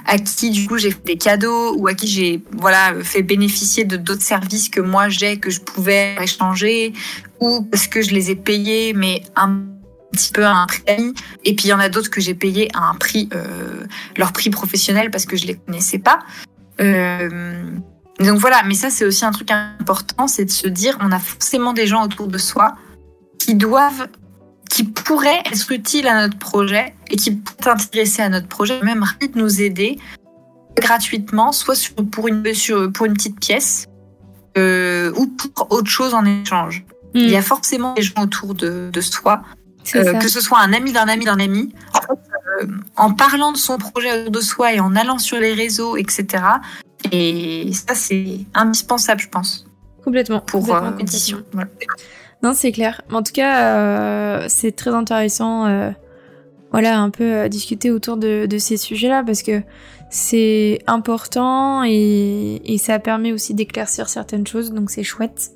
[0.04, 3.84] à qui du coup j'ai fait des cadeaux ou à qui j'ai voilà fait bénéficier
[3.84, 6.92] de d'autres services que moi j'ai que je pouvais échanger
[7.40, 9.62] ou parce que je les ai payés mais un
[10.12, 11.14] petit peu à un prix
[11.44, 13.86] et puis il y en a d'autres que j'ai payés à un prix euh,
[14.18, 16.18] leur prix professionnel parce que je les connaissais pas.
[16.82, 17.62] Euh,
[18.18, 21.18] donc voilà mais ça c'est aussi un truc important c'est de se dire on a
[21.18, 22.74] forcément des gens autour de soi
[23.38, 24.08] qui doivent
[24.70, 29.04] qui pourrait être utile à notre projet et qui pourrait intéresser à notre projet, même
[29.20, 29.98] de nous aider
[30.76, 32.42] gratuitement, soit pour, une,
[32.94, 33.86] pour une petite pièce
[34.56, 36.84] euh, ou pour autre chose en échange.
[37.14, 37.18] Hmm.
[37.18, 39.42] Il y a forcément des gens autour de, de soi,
[39.96, 41.74] euh, que ce soit un ami d'un ami d'un ami.
[41.92, 42.14] En,
[42.62, 42.66] euh,
[42.96, 46.44] en parlant de son projet autour de soi et en allant sur les réseaux, etc.
[47.10, 49.66] Et ça, c'est indispensable, je pense.
[50.04, 50.40] Complètement.
[50.40, 51.38] Pour complètement.
[51.52, 51.70] Voilà.
[52.42, 53.02] Non, c'est clair.
[53.12, 55.90] En tout cas, euh, c'est très intéressant, euh,
[56.70, 59.62] voilà, un peu à discuter autour de, de ces sujets-là parce que
[60.10, 65.52] c'est important et, et, ça permet aussi d'éclaircir certaines choses, donc c'est chouette.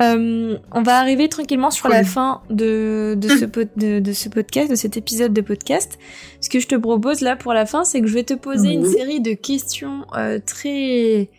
[0.00, 4.70] Euh, on va arriver tranquillement sur la fin de, de, ce de, de, ce podcast,
[4.70, 5.98] de cet épisode de podcast.
[6.40, 8.72] Ce que je te propose là pour la fin, c'est que je vais te poser
[8.72, 11.30] une série de questions euh, très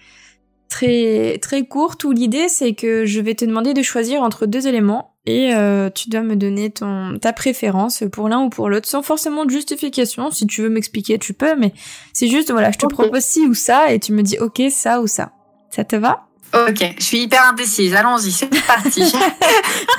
[0.70, 4.68] très très courte où l'idée c'est que je vais te demander de choisir entre deux
[4.68, 8.88] éléments et euh, tu dois me donner ton ta préférence pour l'un ou pour l'autre
[8.88, 10.32] sans forcément de justification.
[10.32, 11.74] Si tu veux m'expliquer, tu peux, mais
[12.14, 15.02] c'est juste voilà, je te propose ci ou ça et tu me dis ok ça
[15.02, 15.32] ou ça.
[15.72, 16.26] Ça te va?
[16.54, 17.94] Ok, je suis hyper indécise.
[17.94, 19.04] Allons-y, c'est parti.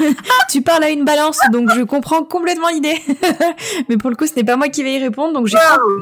[0.50, 3.00] tu parles à une balance, donc je comprends complètement l'idée.
[3.88, 5.46] mais pour le coup, ce n'est pas moi qui vais y répondre, donc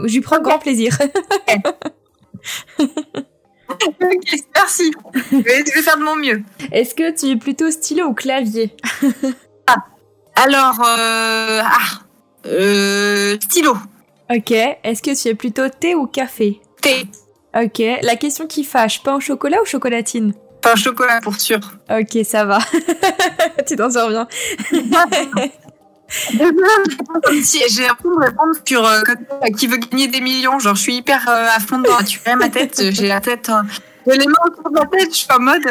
[0.06, 0.96] j'y prends, grand plaisir.
[4.54, 4.92] Merci.
[5.30, 6.42] Je vais, faire de mon mieux.
[6.72, 8.74] Est-ce que tu es plutôt stylo ou clavier?
[9.66, 9.84] Ah.
[10.36, 12.00] Alors, euh, ah,
[12.46, 13.76] euh, stylo.
[14.30, 14.50] Ok.
[14.50, 16.60] Est-ce que tu es plutôt thé ou café?
[16.80, 17.06] Thé.
[17.54, 17.82] Ok.
[18.02, 20.32] La question qui fâche, pain au chocolat ou chocolatine?
[20.62, 21.60] Pain au chocolat pour sûr.
[21.90, 22.58] Ok, ça va.
[23.66, 24.28] tu t'en sors bien.
[26.30, 29.02] J'ai l'impression de répondre sur euh,
[29.56, 30.58] qui veut gagner des millions.
[30.58, 32.82] Genre, je suis hyper euh, à fond dans tu ma tête.
[32.90, 33.50] J'ai la tête.
[33.50, 33.62] Euh,
[34.06, 35.10] les mains autour de ma tête.
[35.10, 35.66] Je suis en mode.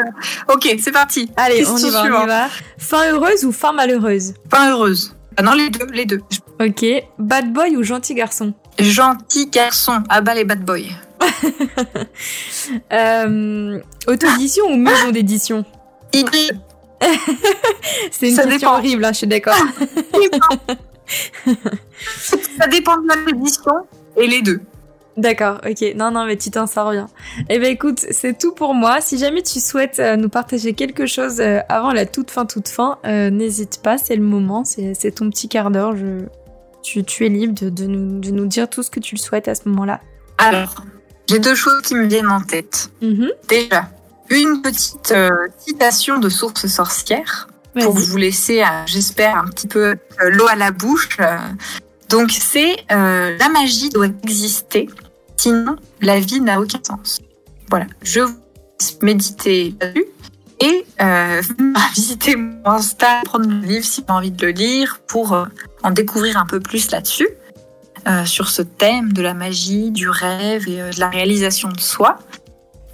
[0.48, 1.32] ok, c'est parti.
[1.36, 2.48] Allez, on y, va, on y va.
[2.78, 4.36] Fin heureuse ou fin malheureuse?
[4.52, 5.16] Fin heureuse.
[5.38, 6.22] Ah non, les deux, les deux.
[6.60, 6.86] Ok.
[7.18, 8.54] Bad boy ou gentil garçon?
[8.80, 10.04] Gentil garçon.
[10.10, 10.90] Ah bah les bad boys.
[12.94, 15.66] euh, Auto-édition ou maison d'édition?
[16.14, 16.60] Hybride.
[18.12, 19.56] C'est une question horrible, hein, je suis d'accord.
[22.60, 23.74] ça dépend de l'édition
[24.16, 24.62] et les deux.
[25.18, 25.96] D'accord, ok.
[25.96, 27.08] Non, non, mais tu t'en sors bien.
[27.50, 29.02] Eh ben écoute, c'est tout pour moi.
[29.02, 32.68] Si jamais tu souhaites euh, nous partager quelque chose euh, avant la toute fin, toute
[32.68, 35.96] fin, euh, n'hésite pas, c'est le moment, c'est ton petit quart d'heure.
[35.96, 36.26] Je...
[36.84, 39.20] Tu, tu, es libre de, de, nous, de, nous, dire tout ce que tu le
[39.20, 40.00] souhaites à ce moment-là.
[40.38, 40.86] Alors,
[41.28, 42.92] j'ai deux choses qui me viennent en tête.
[43.02, 43.30] Mm-hmm.
[43.50, 43.90] Déjà,
[44.30, 45.14] une petite
[45.60, 47.48] citation de source sorcière
[47.80, 51.18] pour vous laisser, j'espère, un petit peu l'eau à la bouche.
[52.10, 54.90] Donc c'est la magie doit exister
[55.38, 57.20] Sinon, la vie n'a aucun sens.
[57.70, 58.36] Voilà, je vous
[58.80, 60.06] laisse méditer là-dessus
[60.60, 61.42] et euh,
[61.96, 65.46] visiter mon Insta, prendre le livre si vous avez envie de le lire pour euh,
[65.84, 67.30] en découvrir un peu plus là-dessus,
[68.08, 71.80] euh, sur ce thème de la magie, du rêve et euh, de la réalisation de
[71.80, 72.18] soi.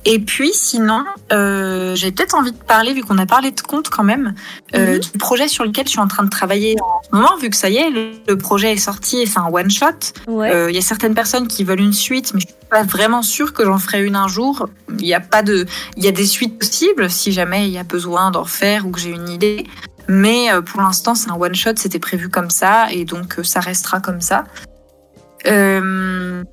[0.05, 3.89] Et puis sinon, euh, j'ai peut-être envie de parler, vu qu'on a parlé de compte
[3.89, 4.35] quand même,
[4.75, 4.99] euh, mhm.
[4.99, 7.55] du projet sur lequel je suis en train de travailler en ce moment, vu que
[7.55, 9.85] ça y est, le, projet est sorti et c'est un one shot.
[10.27, 10.51] Il ouais.
[10.51, 13.53] euh, y a certaines personnes qui veulent une suite, mais je suis pas vraiment sûre
[13.53, 14.67] que j'en ferai une un jour.
[14.99, 17.77] Il y a pas de, il y a des suites possibles si jamais il y
[17.77, 19.65] a besoin d'en faire ou que j'ai une idée.
[20.07, 23.43] Mais euh, pour l'instant, c'est un one shot, c'était prévu comme ça et donc euh,
[23.43, 24.43] ça restera comme ça.
[25.47, 26.43] Euh,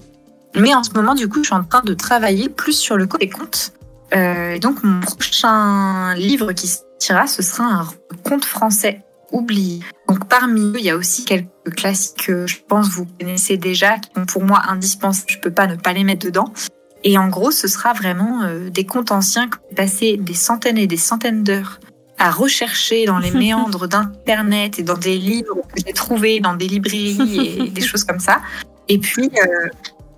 [0.55, 3.07] mais en ce moment, du coup, je suis en train de travailler plus sur le
[3.07, 3.73] côté conte.
[4.15, 7.89] Euh, donc, mon prochain livre qui sortira, ce sera un
[8.25, 9.81] conte français oublié.
[10.09, 13.99] Donc, parmi eux, il y a aussi quelques classiques que je pense vous connaissez déjà,
[13.99, 15.31] qui sont pour moi indispensables.
[15.31, 16.53] Je peux pas ne pas les mettre dedans.
[17.05, 20.79] Et en gros, ce sera vraiment euh, des contes anciens que j'ai passé des centaines
[20.79, 21.79] et des centaines d'heures
[22.19, 26.67] à rechercher dans les méandres d'Internet et dans des livres que j'ai trouvés dans des
[26.67, 28.41] librairies et des choses comme ça.
[28.89, 29.69] Et puis, euh,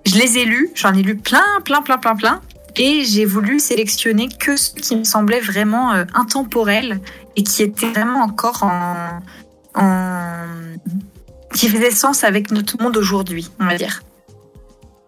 [0.05, 2.41] je les ai lus, j'en ai lu plein, plein, plein, plein, plein.
[2.75, 6.99] Et j'ai voulu sélectionner que ceux qui me semblaient vraiment euh, intemporels
[7.35, 9.21] et qui étaient vraiment encore en,
[9.75, 10.39] en...
[11.53, 14.01] qui faisaient sens avec notre monde aujourd'hui, on va dire.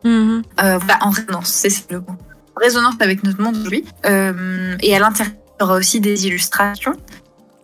[0.04, 0.44] Mm-hmm.
[0.62, 2.16] Euh, voilà, en résonance, c'est le mot.
[2.56, 3.84] Résonance avec notre monde aujourd'hui.
[4.06, 6.94] Euh, et à l'intérieur, il y aura aussi des illustrations.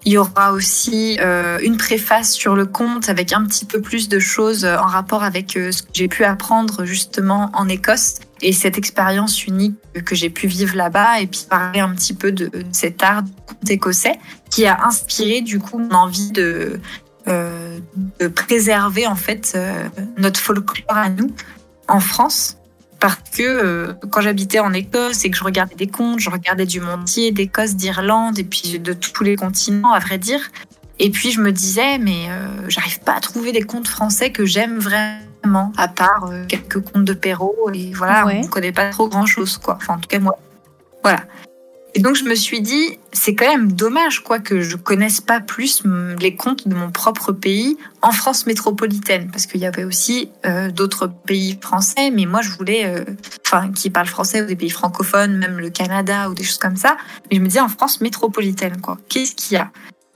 [0.05, 4.09] Il y aura aussi euh, une préface sur le conte avec un petit peu plus
[4.09, 8.15] de choses en rapport avec euh, ce que j'ai pu apprendre justement en Écosse.
[8.41, 12.31] Et cette expérience unique que j'ai pu vivre là-bas et puis parler un petit peu
[12.31, 16.79] de, cet art du conte écossais qui a inspiré du coup mon envie de,
[17.27, 17.77] euh,
[18.19, 19.87] de préserver en fait euh,
[20.17, 21.31] notre folklore à nous
[21.87, 22.57] en France
[23.01, 26.67] parce que euh, quand j'habitais en Écosse et que je regardais des contes, je regardais
[26.67, 30.39] du monde entier, d'Écosse, d'Irlande et puis de tous les continents, à vrai dire.
[30.99, 34.45] Et puis je me disais, mais euh, j'arrive pas à trouver des contes français que
[34.45, 37.71] j'aime vraiment, à part euh, quelques contes de Perrault.
[37.73, 39.77] Et voilà, on ne connaît pas trop grand-chose, quoi.
[39.77, 40.37] Enfin, en tout cas, moi.
[41.01, 41.21] Voilà.
[41.93, 45.41] Et donc je me suis dit, c'est quand même dommage quoi que je connaisse pas
[45.41, 45.83] plus
[46.19, 50.71] les contes de mon propre pays en France métropolitaine, parce qu'il y avait aussi euh,
[50.71, 53.03] d'autres pays français, mais moi je voulais, euh,
[53.45, 56.77] enfin qui parlent français ou des pays francophones, même le Canada ou des choses comme
[56.77, 56.95] ça.
[57.29, 59.69] Mais je me disais en France métropolitaine quoi, qu'est-ce qu'il y a?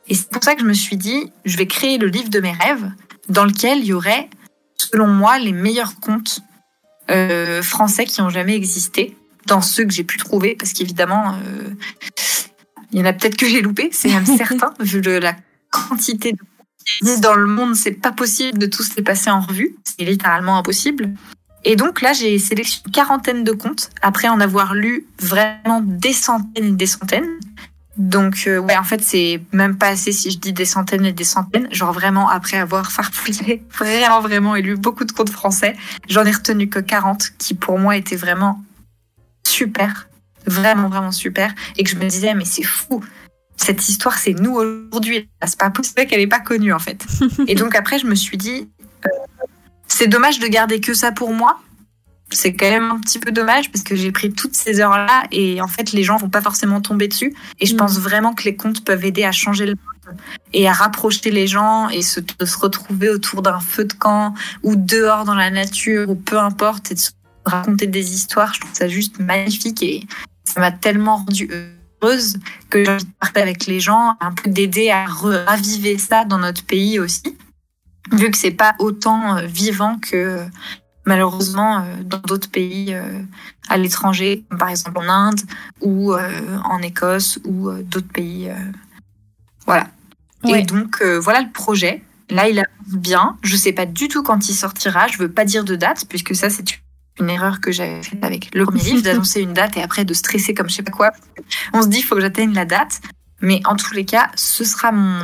[0.08, 2.40] Et c'est pour ça que je me suis dit, je vais créer le livre de
[2.40, 2.90] mes rêves,
[3.28, 4.30] dans lequel il y aurait,
[4.78, 6.42] selon moi, les meilleurs contes
[7.12, 11.70] euh, français qui ont jamais existé dans ceux que j'ai pu trouver, parce qu'évidemment, euh,
[12.92, 15.36] il y en a peut-être que j'ai loupé, c'est même certain, vu le, la
[15.72, 16.40] quantité de
[17.22, 21.12] dans le monde, c'est pas possible de tous les passer en revue, c'est littéralement impossible.
[21.64, 26.14] Et donc là, j'ai sélectionné une quarantaine de contes, après en avoir lu vraiment des
[26.14, 27.40] centaines et des centaines.
[27.98, 31.14] Donc euh, ouais, en fait, c'est même pas assez si je dis des centaines et
[31.14, 31.68] des centaines.
[31.72, 35.76] Genre vraiment, après avoir farfouillé vraiment, vraiment et lu beaucoup de contes français,
[36.08, 38.62] j'en ai retenu que 40 qui pour moi étaient vraiment
[39.48, 40.10] super,
[40.46, 43.04] vraiment, vraiment super, et que je me disais, mais c'est fou.
[43.58, 45.30] Cette histoire, c'est nous aujourd'hui.
[45.46, 47.06] C'est pas possible qu'elle n'est pas connue, en fait.
[47.48, 48.70] et donc après, je me suis dit,
[49.06, 49.10] euh,
[49.88, 51.60] c'est dommage de garder que ça pour moi.
[52.32, 55.62] C'est quand même un petit peu dommage parce que j'ai pris toutes ces heures-là et
[55.62, 57.34] en fait, les gens vont pas forcément tomber dessus.
[57.60, 57.78] Et je mm.
[57.78, 60.18] pense vraiment que les contes peuvent aider à changer le monde
[60.52, 64.34] et à rapprocher les gens et se, de se retrouver autour d'un feu de camp
[64.64, 67.12] ou dehors dans la nature ou peu importe et de se
[67.46, 68.54] raconter des histoires.
[68.54, 70.04] Je trouve ça juste magnifique et
[70.44, 72.38] ça m'a tellement rendue heureuse
[72.70, 76.38] que j'ai envie de parler avec les gens, un peu d'aider à raviver ça dans
[76.38, 77.38] notre pays aussi,
[78.12, 80.46] vu que c'est pas autant euh, vivant que
[81.06, 83.22] malheureusement euh, dans d'autres pays euh,
[83.70, 85.42] à l'étranger, par exemple en Inde
[85.82, 88.52] ou en Écosse ou d'autres pays.
[89.66, 89.88] Voilà.
[90.48, 92.04] Et donc voilà le projet.
[92.30, 93.38] Là, il avance bien.
[93.44, 95.08] Je sais pas du tout quand il sortira.
[95.08, 96.64] Je veux pas dire de date puisque ça, c'est
[97.20, 100.14] une erreur que j'avais faite avec le premier livre, d'annoncer une date et après de
[100.14, 101.12] stresser comme je sais pas quoi.
[101.74, 103.02] On se dit, il faut que j'atteigne la date.
[103.42, 105.20] Mais en tous les cas, ce sera mon,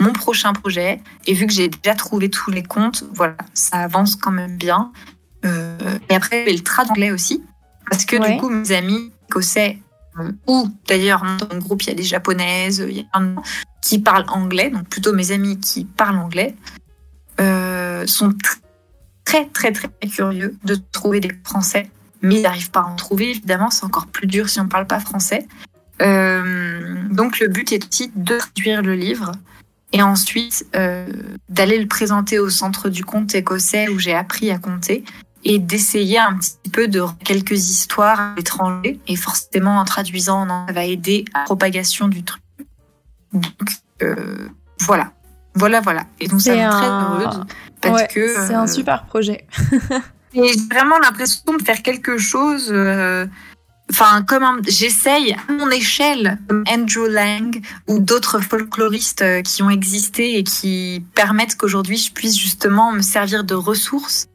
[0.00, 1.00] mon prochain projet.
[1.26, 4.92] Et vu que j'ai déjà trouvé tous les comptes, voilà, ça avance quand même bien.
[5.44, 7.42] Euh, et après, le trad anglais aussi.
[7.90, 9.78] Parce que du coup, mes amis écossais,
[10.18, 13.34] euh, ou d'ailleurs, dans mon groupe, il y a des japonaises, il y a un
[13.82, 16.56] qui parlent anglais, donc plutôt mes amis qui parlent anglais,
[17.40, 18.56] euh, sont très,
[19.24, 21.90] très, très curieux de trouver des Français.
[22.22, 24.68] Mais ils n'arrivent pas à en trouver, évidemment, c'est encore plus dur si on ne
[24.68, 25.46] parle pas français.
[26.00, 29.32] donc le but est aussi de traduire le livre
[29.92, 30.66] et ensuite
[31.50, 35.04] d'aller le présenter au centre du conte écossais où j'ai appris à compter
[35.44, 38.98] et d'essayer un petit peu de quelques histoires à l'étranger.
[39.06, 42.42] Et forcément, en traduisant, ça va aider à la propagation du truc.
[43.32, 43.44] Donc,
[44.02, 44.48] euh,
[44.80, 45.12] voilà.
[45.54, 46.06] Voilà, voilà.
[46.20, 47.44] Et donc, ça me très heureuse.
[47.90, 48.28] Parce que.
[48.46, 49.46] C'est un euh, super projet.
[50.34, 52.68] et j'ai vraiment l'impression de faire quelque chose.
[52.70, 53.26] Euh,
[53.90, 60.38] enfin, comme j'essaye à mon échelle, comme Andrew Lang ou d'autres folkloristes qui ont existé
[60.38, 64.28] et qui permettent qu'aujourd'hui je puisse justement me servir de ressources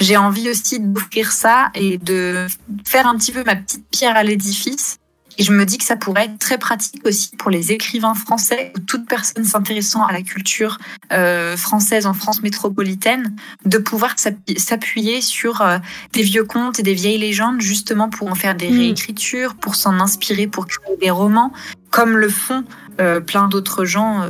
[0.00, 2.46] j'ai envie aussi d'offrir ça et de
[2.84, 4.98] faire un petit peu ma petite pierre à l'édifice.
[5.38, 8.72] Et je me dis que ça pourrait être très pratique aussi pour les écrivains français
[8.76, 10.78] ou toute personne s'intéressant à la culture
[11.12, 15.78] euh, française en France métropolitaine, de pouvoir s'appuyer sur euh,
[16.12, 18.78] des vieux contes et des vieilles légendes justement pour en faire des mm.
[18.78, 21.52] réécritures, pour s'en inspirer, pour créer des romans,
[21.90, 22.64] comme le font
[23.00, 24.28] euh, plein d'autres gens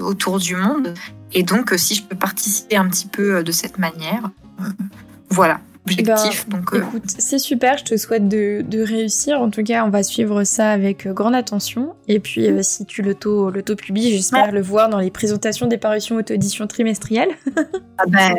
[0.00, 0.94] autour du monde.
[1.32, 4.30] Et donc, si je peux participer un petit peu de cette manière,
[5.30, 5.60] voilà.
[5.84, 9.40] Objectif, ben, donc, euh, écoute, c'est super, je te souhaite de, réussir.
[9.40, 11.94] En tout cas, on va suivre ça avec euh, grande attention.
[12.06, 16.68] Et puis, euh, si tu l'auto-publies, j'espère le voir dans les présentations des parutions auto-édition
[16.68, 17.30] trimestrielles.
[17.98, 18.36] ah ben,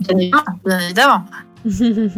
[0.00, 1.24] bien évidemment.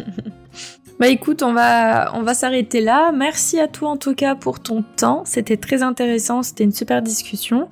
[1.00, 3.10] Bah écoute, on va, on va s'arrêter là.
[3.10, 5.24] Merci à toi en tout cas pour ton temps.
[5.26, 7.68] C'était très intéressant, c'était une super discussion.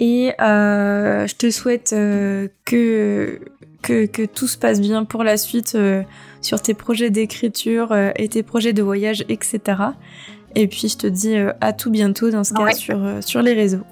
[0.00, 3.40] Et je te souhaite que
[3.84, 6.02] que, tout se passe bien pour la suite euh,
[6.40, 9.60] sur tes projets d'écriture euh, et tes projets de voyage, etc.
[10.54, 13.52] Et puis je te dis euh, à tout bientôt dans ce cas sur, sur les
[13.52, 13.84] réseaux.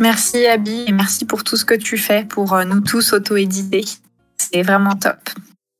[0.00, 3.84] Merci Abby et merci pour tout ce que tu fais pour nous tous auto-éditer.
[4.38, 5.18] C'est vraiment top.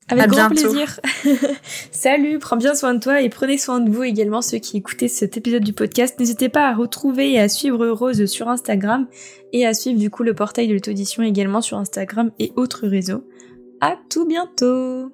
[0.09, 1.01] Avec grand plaisir.
[1.91, 5.09] Salut, prends bien soin de toi et prenez soin de vous également ceux qui écoutez
[5.09, 6.19] cet épisode du podcast.
[6.19, 9.07] N'hésitez pas à retrouver et à suivre Rose sur Instagram
[9.55, 13.25] et à suivre du coup le portail de l'auto-édition également sur Instagram et autres réseaux.
[13.85, 15.11] À tout bientôt